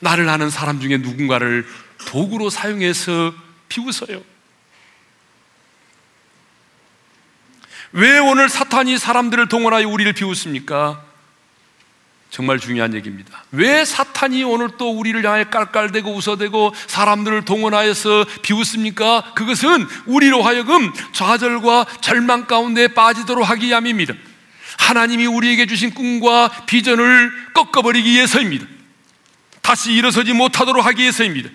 [0.00, 1.66] 나를 아는 사람 중에 누군가를
[2.06, 3.32] 도구로 사용해서
[3.68, 4.31] 비웃어요.
[7.92, 11.02] 왜 오늘 사탄이 사람들을 동원하여 우리를 비웃습니까?
[12.30, 13.44] 정말 중요한 얘기입니다.
[13.52, 19.34] 왜 사탄이 오늘 또 우리를 향해 깔깔대고 웃어대고 사람들을 동원하여서 비웃습니까?
[19.34, 24.14] 그것은 우리로 하여금 좌절과 절망 가운데 빠지도록 하기 위함입니다.
[24.78, 28.64] 하나님이 우리에게 주신 꿈과 비전을 꺾어버리기 위해서입니다.
[29.60, 31.50] 다시 일어서지 못하도록 하기 위해서입니다.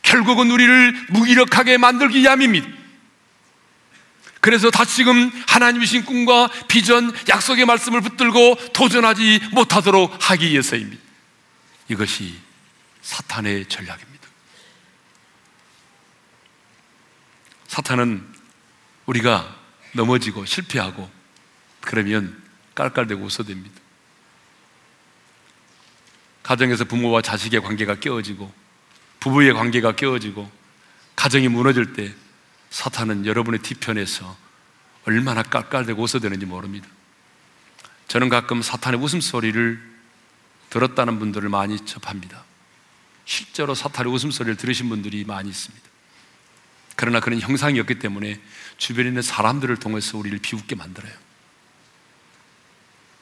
[0.00, 2.66] 결국은 우리를 무기력하게 만들기 위함입니다.
[4.46, 11.02] 그래서 다시금 하나님 이신 꿈과 비전, 약속의 말씀을 붙들고 도전하지 못하도록 하기 위해서입니다.
[11.88, 12.38] 이것이
[13.02, 14.28] 사탄의 전략입니다.
[17.66, 18.24] 사탄은
[19.06, 19.52] 우리가
[19.94, 21.10] 넘어지고 실패하고
[21.80, 22.40] 그러면
[22.76, 23.72] 깔깔대고 웃어댑니다.
[26.44, 28.54] 가정에서 부모와 자식의 관계가 깨어지고
[29.18, 30.48] 부부의 관계가 깨어지고
[31.16, 32.14] 가정이 무너질 때
[32.76, 34.36] 사탄은 여러분의 뒤편에서
[35.06, 36.86] 얼마나 깔깔대고 웃어대는지 모릅니다.
[38.06, 39.96] 저는 가끔 사탄의 웃음소리를
[40.68, 42.44] 들었다는 분들을 많이 접합니다.
[43.24, 45.88] 실제로 사탄의 웃음소리를 들으신 분들이 많이 있습니다.
[46.96, 48.38] 그러나 그런 형상이었기 때문에
[48.76, 51.14] 주변에 있는 사람들을 통해서 우리를 비웃게 만들어요.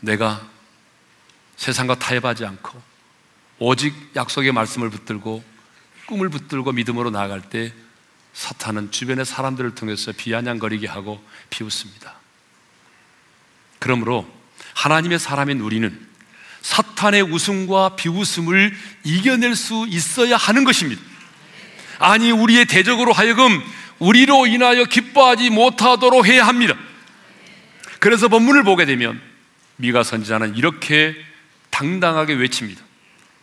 [0.01, 0.51] 내가
[1.55, 2.83] 세상과 타협하지 않고
[3.61, 5.45] 오직 약속의 말씀을 붙들고
[6.07, 7.73] 꿈을 붙들고 믿음으로 나아갈 때
[8.35, 12.15] 사탄은 주변의 사람들을 통해서 비아냥거리게 하고 비웃습니다.
[13.79, 14.29] 그러므로
[14.75, 16.07] 하나님의 사람인 우리는
[16.63, 21.01] 사탄의 웃음과 비웃음을 이겨낼 수 있어야 하는 것입니다.
[21.99, 23.63] 아니, 우리의 대적으로 하여금
[23.99, 26.75] 우리로 인하여 기뻐하지 못하도록 해야 합니다.
[28.01, 29.21] 그래서 본문을 보게 되면
[29.77, 31.15] 미가 선지자는 이렇게
[31.71, 32.83] 당당하게 외칩니다.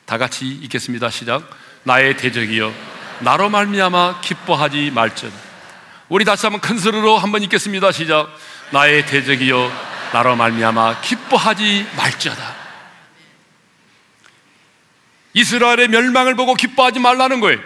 [0.05, 1.09] 다 같이 읽겠습니다.
[1.09, 1.49] 시작.
[1.83, 5.31] 나의 대적이여 나로 말미암아 기뻐하지 말전.
[6.09, 7.91] 우리 다시 한번 큰 소리로 한번 읽겠습니다.
[7.91, 8.35] 시작.
[8.71, 9.71] 나의 대적이여
[10.11, 12.55] 나로 말미암아 기뻐하지 말지어다.
[15.33, 17.59] 이스라엘의 멸망을 보고 기뻐하지 말라는 거예요.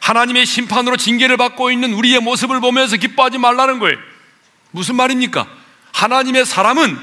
[0.00, 3.96] 하나님의 심판으로 징계를 받고 있는 우리의 모습을 보면서 기뻐하지 말라는 거예요.
[4.72, 5.46] 무슨 말입니까?
[5.92, 6.98] 하나님의 사람은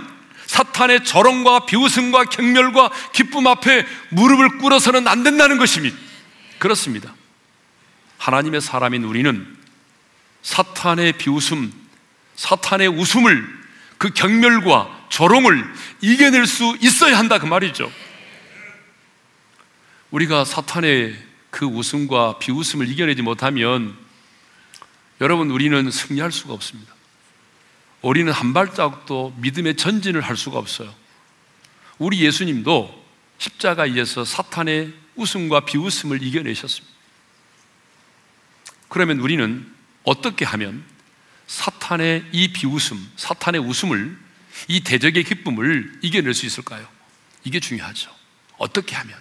[0.46, 6.09] 사탄의 저롱과 비웃음과 경멸과 기쁨 앞에 무릎을 꿇어서는 안 된다는 것입니다.
[6.60, 7.16] 그렇습니다.
[8.18, 9.58] 하나님의 사람인 우리는
[10.42, 11.74] 사탄의 비웃음,
[12.36, 13.60] 사탄의 웃음을
[13.98, 17.92] 그 경멸과 조롱을 이겨낼 수 있어야 한다 그 말이죠.
[20.12, 21.18] 우리가 사탄의
[21.50, 23.98] 그 웃음과 비웃음을 이겨내지 못하면
[25.22, 26.94] 여러분 우리는 승리할 수가 없습니다.
[28.02, 30.94] 우리는 한 발자국도 믿음의 전진을 할 수가 없어요.
[31.98, 33.06] 우리 예수님도
[33.40, 36.96] 십자가에서 사탄의 웃음과 비웃음을 이겨내셨습니다.
[38.88, 39.72] 그러면 우리는
[40.04, 40.84] 어떻게 하면
[41.48, 44.18] 사탄의 이 비웃음, 사탄의 웃음을,
[44.68, 46.88] 이 대적의 기쁨을 이겨낼 수 있을까요?
[47.44, 48.12] 이게 중요하죠.
[48.58, 49.18] 어떻게 하면?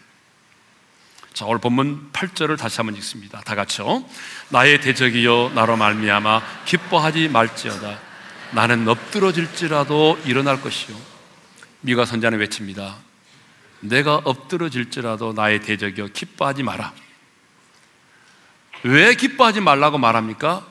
[1.33, 3.41] 자, 오늘 본문 8절을 다시 한번 읽습니다.
[3.43, 4.05] 다 같이요.
[4.49, 8.01] 나의 대적이여 나로 말미암아 기뻐하지 말지어다.
[8.53, 10.99] 나는 엎드러질지라도 일어날 것이요.
[11.83, 13.08] 미가 선자는 외칩니다.
[13.81, 16.93] 내가 엎드러질지라도 나의 대적이여 기뻐하지 마라.
[18.83, 20.67] 왜 기뻐하지 말라고 말합니까?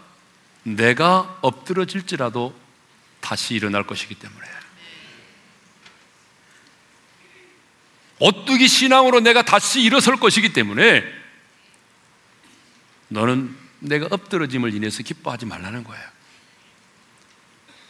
[0.64, 2.54] 내가 엎드러질지라도
[3.22, 4.48] 다시 일어날 것이기 때문에.
[8.20, 11.04] 오뚜기 신앙으로 내가 다시 일어설 것이기 때문에
[13.10, 16.04] 너는 내가 엎드러짐을 인해서 기뻐하지 말라는 거예요.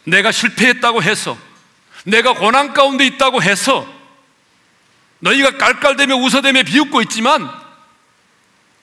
[0.04, 1.36] 내가 실패했다고 해서
[2.04, 3.97] 내가 고난 가운데 있다고 해서
[5.20, 7.50] 너희가 깔깔대며 웃어대며 비웃고 있지만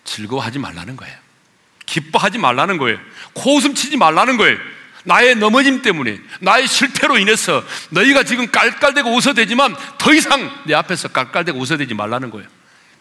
[0.04, 1.16] 즐거워하지 말라는 거예요.
[1.86, 3.00] 기뻐하지 말라는 거예요.
[3.34, 4.58] 코웃음 치지 말라는 거예요.
[5.04, 11.60] 나의 넘어짐 때문에, 나의 실패로 인해서 너희가 지금 깔깔대고 웃어대지만 더 이상 내 앞에서 깔깔대고
[11.60, 12.48] 웃어대지 말라는 거예요.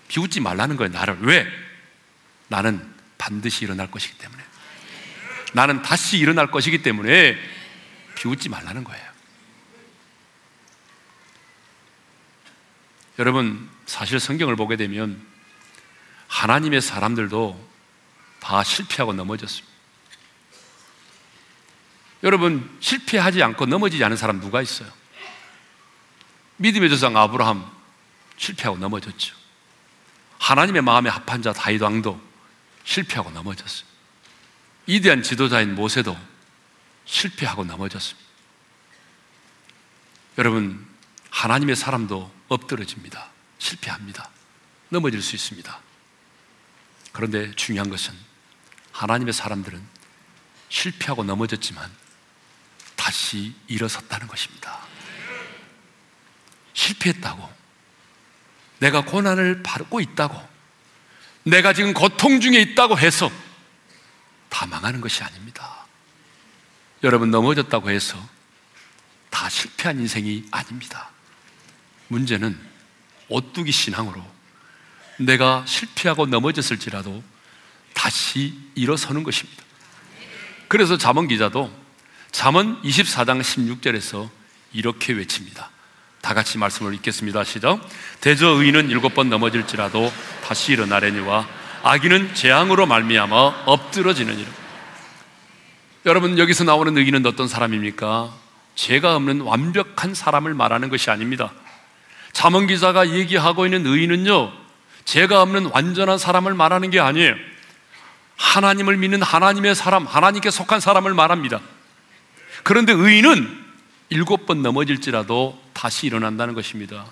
[0.08, 1.16] 비웃지 말라는 거예요, 나를.
[1.20, 1.46] 왜?
[2.48, 2.82] 나는
[3.16, 4.42] 반드시 일어날 것이기 때문에.
[5.54, 7.38] 나는 다시 일어날 것이기 때문에
[8.16, 9.13] 비웃지 말라는 거예요.
[13.18, 15.24] 여러분, 사실 성경을 보게 되면
[16.28, 17.74] 하나님의 사람들도
[18.40, 19.72] 다 실패하고 넘어졌습니다.
[22.24, 24.90] 여러분, 실패하지 않고 넘어지지 않은 사람 누가 있어요?
[26.56, 27.70] 믿음의 조상 아브라함
[28.36, 29.34] 실패하고 넘어졌죠.
[30.38, 32.20] 하나님의 마음에 합한 자 다윗 왕도
[32.84, 33.86] 실패하고 넘어졌어요.
[34.86, 36.16] 이대한 지도자인 모세도
[37.04, 38.24] 실패하고 넘어졌습니다.
[40.38, 40.86] 여러분,
[41.30, 43.30] 하나님의 사람도 엎드러집니다.
[43.58, 44.30] 실패합니다.
[44.88, 45.80] 넘어질 수 있습니다.
[47.12, 48.14] 그런데 중요한 것은
[48.92, 49.82] 하나님의 사람들은
[50.68, 51.90] 실패하고 넘어졌지만
[52.96, 54.80] 다시 일어섰다는 것입니다.
[56.72, 57.48] 실패했다고,
[58.78, 60.54] 내가 고난을 받고 있다고,
[61.44, 63.30] 내가 지금 고통 중에 있다고 해서
[64.48, 65.86] 다 망하는 것이 아닙니다.
[67.02, 68.16] 여러분 넘어졌다고 해서
[69.30, 71.13] 다 실패한 인생이 아닙니다.
[72.08, 72.58] 문제는
[73.28, 74.22] 오뚜기 신앙으로
[75.18, 77.22] 내가 실패하고 넘어졌을지라도
[77.94, 79.62] 다시 일어서는 것입니다.
[80.68, 81.72] 그래서 잠언 기자도
[82.32, 84.28] 잠언 24장 16절에서
[84.72, 85.70] 이렇게 외칩니다.
[86.20, 87.44] 다 같이 말씀을 읽겠습니다.
[87.44, 87.86] 시작.
[88.20, 90.12] 대저 의인은 일곱 번 넘어질지라도
[90.42, 91.46] 다시 일어나려니와
[91.82, 94.50] 악인은 재앙으로 말미암아 엎드러지느니라.
[96.06, 98.34] 여러분 여기서 나오는 의인은 어떤 사람입니까?
[98.74, 101.52] 죄가 없는 완벽한 사람을 말하는 것이 아닙니다.
[102.34, 104.52] 잠언 기자가 얘기하고 있는 의인은요,
[105.06, 107.34] 죄가 없는 완전한 사람을 말하는 게 아니에요.
[108.36, 111.60] 하나님을 믿는 하나님의 사람, 하나님께 속한 사람을 말합니다.
[112.64, 113.64] 그런데 의인은
[114.10, 117.06] 일곱 번 넘어질지라도 다시 일어난다는 것입니다.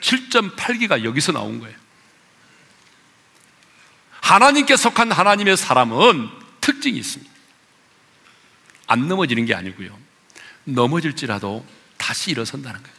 [0.00, 1.76] 7.8기가 여기서 나온 거예요.
[4.20, 6.28] 하나님께 속한 하나님의 사람은
[6.60, 7.32] 특징이 있습니다.
[8.86, 9.96] 안 넘어지는 게 아니고요.
[10.64, 11.64] 넘어질지라도
[11.98, 12.96] 다시 일어선다는 거예요.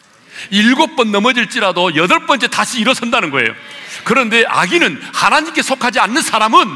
[0.52, 3.54] 일곱 번 넘어질지라도 여덟 번째 다시 일어선다는 거예요.
[4.04, 6.68] 그런데 악인은 하나님께 속하지 않는 사람은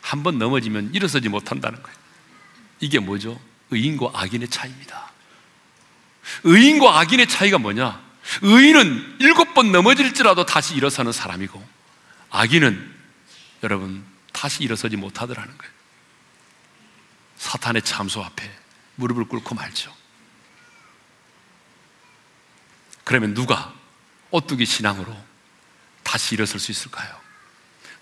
[0.00, 1.96] 한 번 넘어지면 일어서지 못한다는 거예요.
[2.80, 3.40] 이게 뭐죠?
[3.70, 5.10] 의인과 악인의 차이입니다.
[6.44, 8.00] 의인과 악인의 차이가 뭐냐?
[8.42, 11.62] 의인은 일곱 번 넘어질지라도 다시 일어서는 사람이고,
[12.30, 12.94] 악인은
[13.62, 15.72] 여러분 다시 일어서지 못하더라는 거예요.
[17.38, 18.50] 사탄의 참소 앞에
[18.96, 19.94] 무릎을 꿇고 말죠.
[23.04, 23.72] 그러면 누가
[24.30, 25.16] 오뚜기 신앙으로
[26.02, 27.08] 다시 일어설 수 있을까요?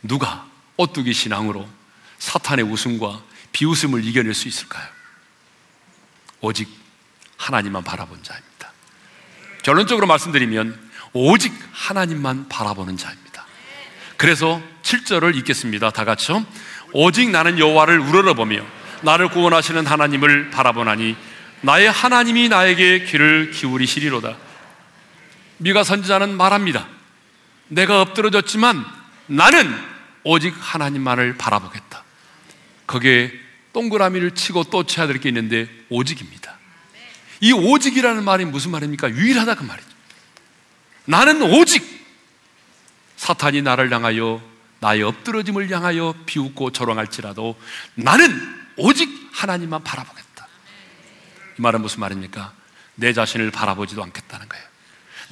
[0.02, 1.68] 누가 오뚜기 신앙으로
[2.18, 4.86] 사탄의 웃음과 비웃음을 이겨낼 수 있을까요?
[6.40, 6.68] 오직
[7.36, 8.72] 하나님만 바라본 자입니다.
[9.62, 13.44] 결론적으로 말씀드리면 오직 하나님만 바라보는 자입니다.
[14.16, 15.90] 그래서 7절을 읽겠습니다.
[15.90, 16.44] 다 같이요.
[16.92, 18.64] 오직 나는 여호와를 우러러보며
[19.02, 21.16] 나를 구원하시는 하나님을 바라보나니
[21.60, 24.36] 나의 하나님이 나에게 귀를 기울이시리로다.
[25.62, 26.88] 미가 선지자는 말합니다.
[27.68, 28.84] 내가 엎드러졌지만
[29.26, 29.74] 나는
[30.24, 32.02] 오직 하나님만을 바라보겠다.
[32.86, 33.32] 거기에
[33.72, 36.58] 동그라미를 치고 또 쳐야 될 게 있는데 오직입니다.
[37.40, 39.10] 이 오직이라는 말이 무슨 말입니까?
[39.10, 39.88] 유일하다 그 말이죠.
[41.06, 41.82] 나는 오직
[43.16, 44.42] 사탄이 나를 향하여
[44.80, 47.56] 나의 엎드러짐을 향하여 비웃고 조롱할지라도
[47.94, 50.46] 나는 오직 하나님만 바라보겠다.
[51.58, 52.52] 이 말은 무슨 말입니까?
[52.96, 54.71] 내 자신을 바라보지도 않겠다는 거예요.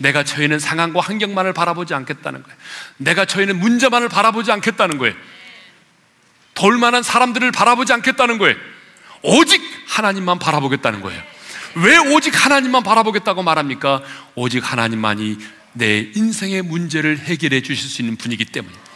[0.00, 2.56] 내가 처해 있는 상황과 환경만을 바라보지 않겠다는 거예요.
[2.96, 5.14] 내가 처해 있는 문제만을 바라보지 않겠다는 거예요.
[6.54, 8.56] 돌만한 사람들을 바라보지 않겠다는 거예요.
[9.22, 11.22] 오직 하나님만 바라보겠다는 거예요.
[11.74, 14.02] 왜 오직 하나님만 바라보겠다고 말합니까?
[14.34, 15.36] 오직 하나님만이
[15.74, 18.90] 내 인생의 문제를 해결해 주실 수 있는 분이기 때문입니다.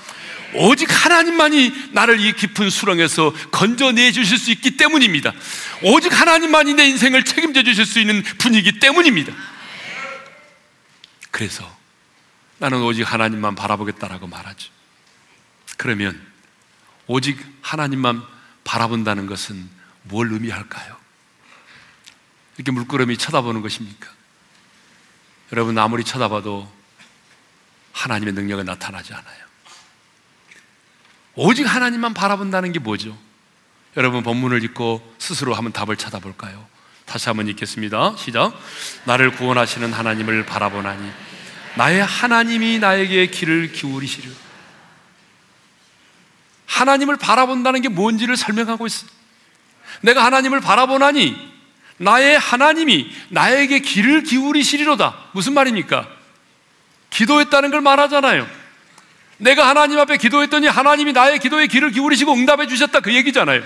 [0.54, 5.32] 오직 하나님만이 나를 이 깊은 수렁에서 건져내 주실 수 있기 때문입니다.
[5.82, 9.32] 오직 하나님만이 내 인생을 책임져 주실 수 있는 분이기 때문입니다.
[11.34, 11.68] 그래서
[12.58, 14.70] 나는 오직 하나님만 바라보겠다라고 말하죠.
[15.76, 16.24] 그러면
[17.08, 18.22] 오직 하나님만
[18.62, 19.68] 바라본다는 것은
[20.04, 20.96] 뭘 의미할까요?
[22.56, 24.08] 이렇게 물끄러미 쳐다보는 것입니까?
[25.50, 26.72] 여러분 아무리 쳐다봐도
[27.92, 29.44] 하나님의 능력은 나타나지 않아요.
[31.34, 33.18] 오직 하나님만 바라본다는 게 뭐죠?
[33.96, 36.73] 여러분 본문을 읽고 스스로 한번 답을 찾아볼까요?
[37.06, 38.14] 다시 한번 읽겠습니다.
[38.16, 38.58] 시작.
[39.04, 41.10] 나를 구원하시는 하나님을 바라보나니
[41.76, 44.30] 나의 하나님이 나에게 길을 기울이시려.
[46.66, 49.06] 하나님을 바라본다는 게 뭔지를 설명하고 있어.
[50.00, 51.54] 내가 하나님을 바라보나니
[51.98, 55.16] 나의 하나님이 나에게 길을 기울이시리로다.
[55.32, 56.08] 무슨 말입니까?
[57.10, 58.48] 기도했다는 걸 말하잖아요.
[59.38, 63.00] 내가 하나님 앞에 기도했더니 하나님이 나의 기도에 길을 기울이시고 응답해 주셨다.
[63.00, 63.62] 그 얘기잖아요.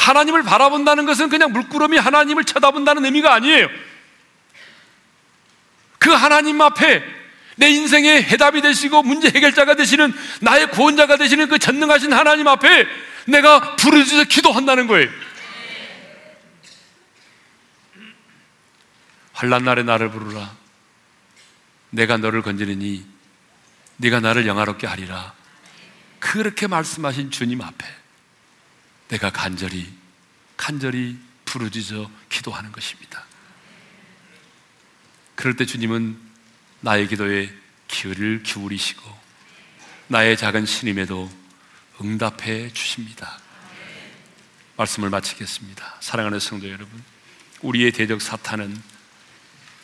[0.00, 3.68] 하나님을 바라본다는 것은 그냥 물구름이 하나님을 쳐다본다는 의미가 아니에요.
[5.98, 7.04] 그 하나님 앞에
[7.56, 12.86] 내 인생의 해답이 되시고 문제 해결자가 되시는 나의 구원자가 되시는 그 전능하신 하나님 앞에
[13.26, 15.10] 내가 부르짖어 기도한다는 거예요.
[19.34, 20.50] 환란 날에 나를 부르라.
[21.90, 23.04] 내가 너를 건지느니
[23.98, 25.34] 네가 나를 영화롭게 하리라.
[26.18, 27.99] 그렇게 말씀하신 주님 앞에
[29.10, 29.92] 내가 간절히
[30.56, 33.24] 간절히 부르짖어 기도하는 것입니다.
[35.34, 36.18] 그럴 때 주님은
[36.80, 37.50] 나의 기도에
[37.88, 39.02] 귀를 기울이시고
[40.08, 41.30] 나의 작은 신임에도
[42.00, 43.38] 응답해 주십니다.
[44.76, 45.96] 말씀을 마치겠습니다.
[46.00, 47.02] 사랑하는 성도 여러분,
[47.62, 48.80] 우리의 대적 사탄은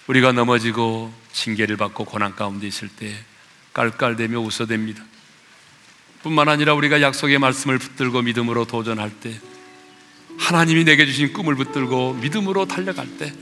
[0.06, 3.16] 우리가 넘어지고 징계를 받고 고난 가운데 있을 때
[3.72, 5.15] 깔깔대며 웃어댑니다.
[6.26, 9.38] 뿐만 아니라 우리가 약속의 말씀을 붙들고 믿음으로 도전할 때
[10.38, 13.32] 하나님이 내게 주신 꿈을 붙들고 믿음으로 달려갈 때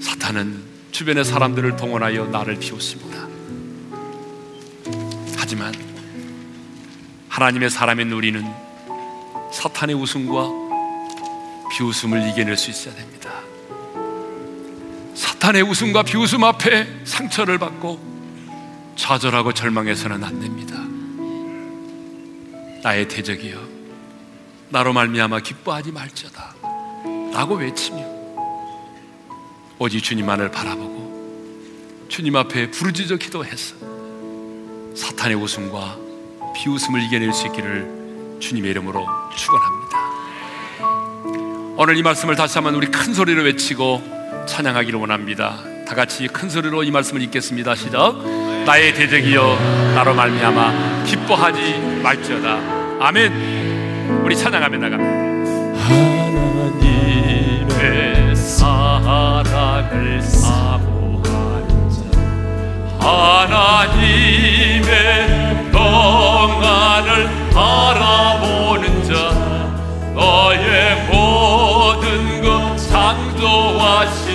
[0.00, 0.62] 사탄은
[0.92, 3.26] 주변의 사람들을 동원하여 나를 비웃습니다.
[5.36, 5.74] 하지만
[7.28, 8.44] 하나님의 사람인 우리는
[9.52, 10.48] 사탄의 웃음과
[11.72, 13.32] 비웃음을 이겨낼 수 있어야 됩니다.
[15.16, 20.95] 사탄의 웃음과 비웃음 앞에 상처를 받고 좌절하고 절망해서는 안 됩니다.
[22.86, 23.58] 나의 대적이여
[24.68, 26.54] 나로 말미암아 기뻐하지 말지어다
[27.32, 27.98] 라고 외치며
[29.80, 33.74] 오직 주님만을 바라보고 주님 앞에 부르짖어 기도해서
[34.94, 35.96] 사탄의 웃음과
[36.54, 39.04] 비웃음을 이겨낼 수 있기를 주님의 이름으로
[39.36, 39.98] 축원합니다.
[41.78, 45.58] 오늘 이 말씀을 다시 한번 우리 큰 소리로 외치고 찬양하기를 원합니다.
[45.88, 47.74] 다 같이 큰 소리로 이 말씀을 읽겠습니다.
[47.74, 48.16] 시작.
[48.64, 52.75] 나의 대적이여 나로 말미암아 기뻐하지 말지어다.
[52.98, 54.22] 아멘.
[54.24, 55.26] 우리 찬양하며 나갑니다.
[56.86, 61.98] 하나님의 사랑을 사모하는 자
[63.06, 64.86] 하나님의
[65.72, 69.12] 평안을 바라보는 자
[70.14, 74.25] 너의 모든 것 창조하신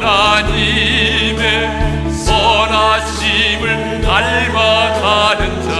[0.00, 1.68] 하나님의
[2.10, 5.70] 선하심을 닮아가는 자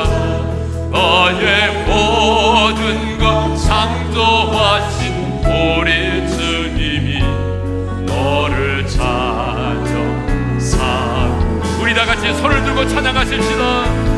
[0.91, 7.21] 너의 모든 것 창조하신 우리 주님이
[8.05, 9.75] 너를 찾아
[10.59, 11.27] 사
[11.81, 14.10] 우리 다 같이 손을 들고 찬양하십시다.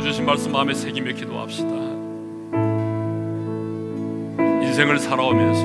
[0.00, 1.68] 주신 말씀 마음에 새기며 기도합시다
[4.62, 5.64] 인생을 살아오면서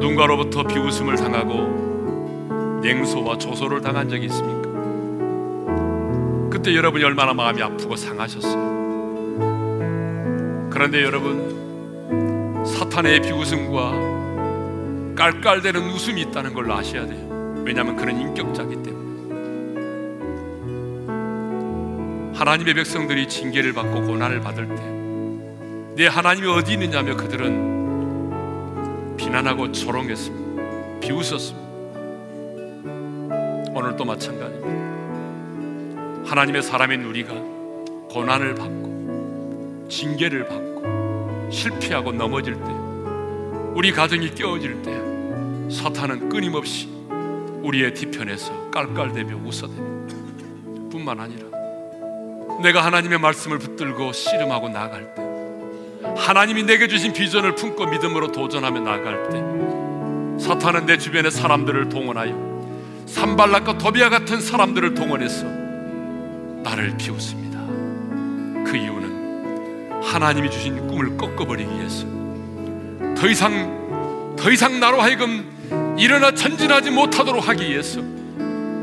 [0.00, 4.70] 누군가로부터 비웃음을 당하고 냉소와 조소를 당한 적이 있습니까?
[6.50, 8.70] 그때 여러분이 얼마나 마음이 아프고 상하셨어요.
[10.70, 17.62] 그런데 여러분, 사탄의 비웃음과 깔깔대는 웃음이 있다는 걸 아셔야 돼요.
[17.64, 19.09] 왜냐하면 그런 인격자기 때문에.
[22.40, 24.74] 하나님의 백성들이 징계를 받고 고난을 받을 때,
[25.94, 31.00] 내 하나님이 어디 있느냐며 그들은 비난하고 조롱했습니다.
[31.00, 31.68] 비웃었습니다.
[33.74, 34.70] 오늘도 마찬가지입니다.
[36.30, 37.34] 하나님의 사람인 우리가
[38.08, 42.70] 고난을 받고 징계를 받고 실패하고 넘어질 때
[43.74, 44.98] 우리 가정이 깨어질 때
[45.70, 46.88] 사탄은 끊임없이
[47.62, 51.59] 우리의 뒤편에서 깔깔대며 웃어댑니다 뿐만 아니라
[52.62, 55.22] 내가 하나님의 말씀을 붙들고 씨름하고 나아갈 때
[56.16, 63.78] 하나님이 내게 주신 비전을 품고 믿음으로 도전하며 나아갈 때 사탄은 내 주변의 사람들을 동원하여 산발락과
[63.78, 65.44] 도비아 같은 사람들을 동원해서
[66.62, 67.58] 나를 비웃습니다.
[68.64, 72.06] 그 이유는 하나님이 주신 꿈을 꺾어버리기 위해서
[73.16, 78.00] 더 이상 더 이상 나로 하여금 일어나 전진하지 못하도록 하기 위해서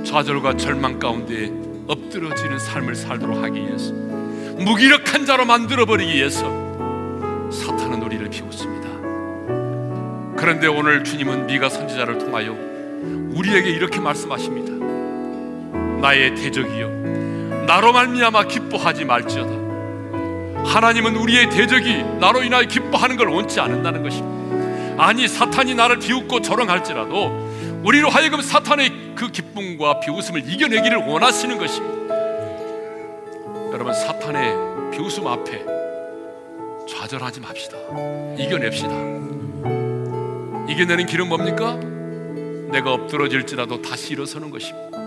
[0.03, 1.51] 좌절과 절망 가운데
[1.87, 6.45] 엎드러지는 삶을 살도록 하기 위해서 무기력한 자로 만들어 버리기 위해서
[7.51, 8.87] 사탄은 우리를 비웃습니다.
[10.37, 12.55] 그런데 오늘 주님은 미가 선지자를 통하여
[13.33, 14.67] 우리에게 이렇게 말씀하십니다.
[16.01, 19.67] 나의 대적이여 나로 말미암아 기뻐하지 말지어다.
[20.65, 24.37] 하나님은 우리의 대적이 나로 인하여 기뻐하는 걸 원치 않는다는 것입니다.
[25.03, 27.46] 아니 사탄이 나를 비웃고 조롱할지라도
[27.87, 32.15] 우리로 하여금 사탄의 그 기쁨과 비웃음을 이겨내기를 원하시는 것입니다.
[33.71, 35.63] 여러분 사탄의 비웃음 앞에
[36.85, 37.77] 좌절하지 맙시다.
[38.37, 38.89] 이겨냅시다.
[40.67, 41.79] 이겨내는 길은 뭡니까?
[42.73, 44.97] 내가 엎드러질지라도 다시 일어서는 것입니다.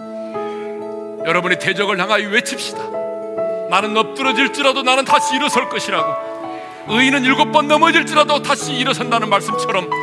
[1.26, 2.83] 여러분의 대적을 향하여 외칩시다.
[3.68, 6.31] 나는 엎드러질지라도 나는 다시 일어설 것이라고.
[6.89, 9.99] 의인은 일곱 번 넘어질지라도 다시 일어선다는 말씀처럼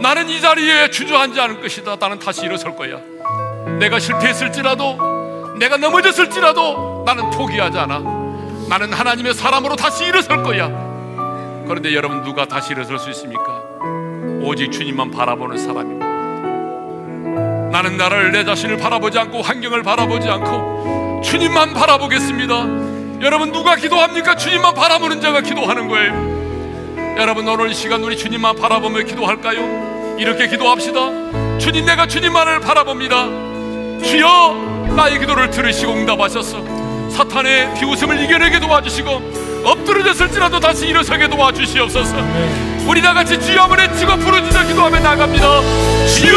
[0.00, 1.96] 나는 이 자리에 주저앉지 않을 것이다.
[1.96, 2.98] 나는 다시 일어설 거야.
[3.78, 7.98] 내가 실패했을지라도 내가 넘어졌을지라도 나는 포기하지 않아.
[8.68, 10.68] 나는 하나님의 사람으로 다시 일어설 거야.
[11.66, 13.62] 그런데 여러분 누가 다시 일어설 수 있습니까?
[14.42, 16.06] 오직 주님만 바라보는 사람입니다.
[17.70, 22.54] 나는 나를 내 자신을 바라보지 않고 환경을 바라보지 않고 주님만 바라보겠습니다.
[23.22, 24.36] 여러분 누가 기도합니까?
[24.36, 26.35] 주님만 바라보는 자가 기도하는 거예요.
[27.16, 30.16] 여러분 오늘 이 시간 우리 주님만 바라보며 기도할까요?
[30.18, 31.58] 이렇게 기도합시다.
[31.58, 33.26] 주님 내가 주님만을 바라봅니다.
[34.04, 36.62] 주여 나의 기도를 들으시고 응답하셔서
[37.10, 42.16] 사탄의 비웃음을 이겨내게 도와주시고 엎드러졌을지라도 다시 일어서게 도와주시옵소서.
[42.86, 45.60] 우리 다 같이 주여 한번 외치고 부르짖어 기도하며 나갑니다.
[46.06, 46.36] 주여!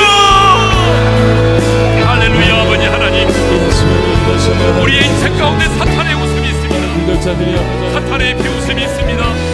[2.08, 3.28] 할렐루야 아버지 하나님
[4.82, 9.49] 우리의 인생 가운데 사탄의 웃음이 있습니다 사탄의 비웃음이 있습니다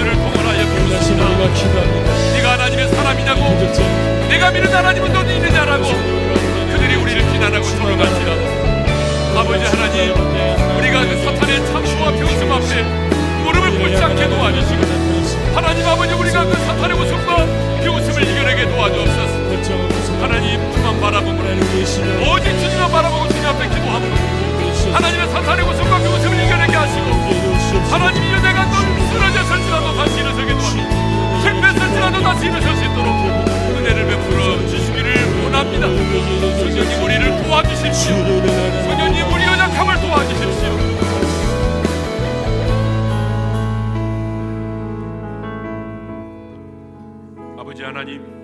[0.00, 1.28] 사람들을 동원하여 비웃습니다.
[2.32, 3.40] 네가 하나님의 사람이냐고.
[4.28, 5.84] 내가 믿는 하나님은 어디 있느냐라고.
[6.72, 8.32] 그들이 우리를 비난하고 조롱할지라.
[9.38, 10.12] 아버지 하나님
[10.78, 12.82] 우리가 그 사탄의 참수와 비웃음 앞에
[13.44, 20.20] 무릎을 꿇지 않게 도와주시고 하나님 아버지 우리가 그 사탄의 웃음과 비웃음을 이겨내게 도와주옵소서.
[20.20, 24.14] 하나님 주만 바라보므로 오직 주님만 바라보고 주님 앞에 기도하므로.
[24.92, 28.59] 하나님의 사탄의 웃음과 그 웃음을 이겨내게 하시고 하나님이 내가
[32.22, 33.06] 다시 일어설 수 있도록
[33.76, 35.86] 은혜를 베풀어 주시기를 원합니다.
[35.88, 38.14] 성령님 우리를 도와주십시오.
[38.16, 40.70] 성령님 우리 연약함을 도와주십시오.
[47.58, 48.40] 아버지 하나님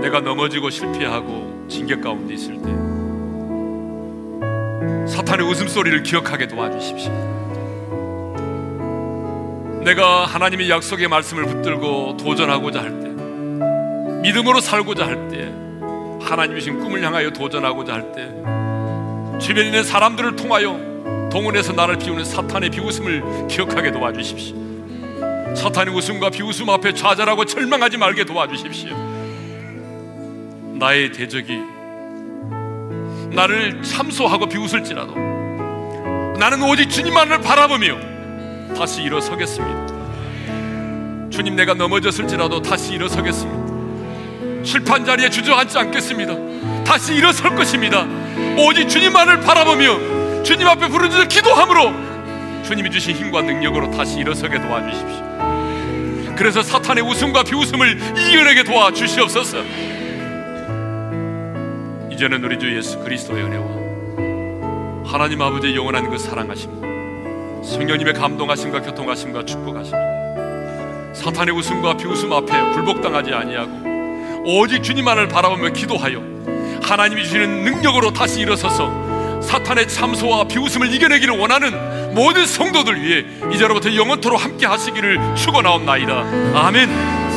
[0.00, 2.68] 내가 넘어지고 실패하고 징계 가운데 있을 때
[5.06, 7.37] 사탄의 웃음소리를 기억하게 도와주십시오.
[9.88, 13.08] 내가 하나님의 약속의 말씀을 붙들고 도전하고자 할 때,
[14.20, 15.50] 믿음으로 살고자 할 때,
[16.20, 18.28] 하나님이 신 꿈을 향하여 도전하고자 할 때,
[19.38, 20.78] 주변에 있는 사람들을 통하여
[21.32, 24.56] 동원해서 나를 비우는 사탄의 비웃음을 기억하게 도와주십시오.
[25.56, 28.94] 사탄의 웃음과 비웃음 앞에 좌절하고 절망하지 말게 도와주십시오.
[30.74, 31.62] 나의 대적이
[33.32, 35.14] 나를 참소하고 비웃을지라도
[36.38, 38.17] 나는 오직 주님만을 바라보며
[38.76, 39.86] 다시 일어서겠습니다.
[41.30, 44.64] 주님 내가 넘어졌을지라도 다시 일어서겠습니다.
[44.64, 46.84] 실패한 자리에 주저앉지 않겠습니다.
[46.84, 48.06] 다시 일어설 것입니다.
[48.56, 51.92] 오직 주님만을 바라보며 주님 앞에 부르짖어 기도함으로
[52.64, 56.34] 주님이 주신 힘과 능력으로 다시 일어서게 도와주십시오.
[56.36, 59.58] 그래서 사탄의 웃음과 비웃음을 이겨내게 도와주시옵소서.
[62.12, 63.64] 이제는 우리 주 예수 그리스도의 은혜와
[65.04, 66.70] 하나님 아버지의 영원한 그 사랑하심,
[67.68, 69.92] 성령님의 감동하심과 교통하심과 축복하심,
[71.12, 73.88] 사탄의 웃음과 비웃음 앞에 굴복당하지 아니하고
[74.44, 76.22] 오직 주님만을 바라보며 기도하여
[76.82, 84.42] 하나님이 주시는 능력으로 다시 일어서서 사탄의 참소와 비웃음을 이겨내기를 원하는 모든 성도들 위해 이제로부터 영원토록
[84.42, 86.24] 함께 하시기를 축원하옵나이다.
[86.54, 87.27] 아멘.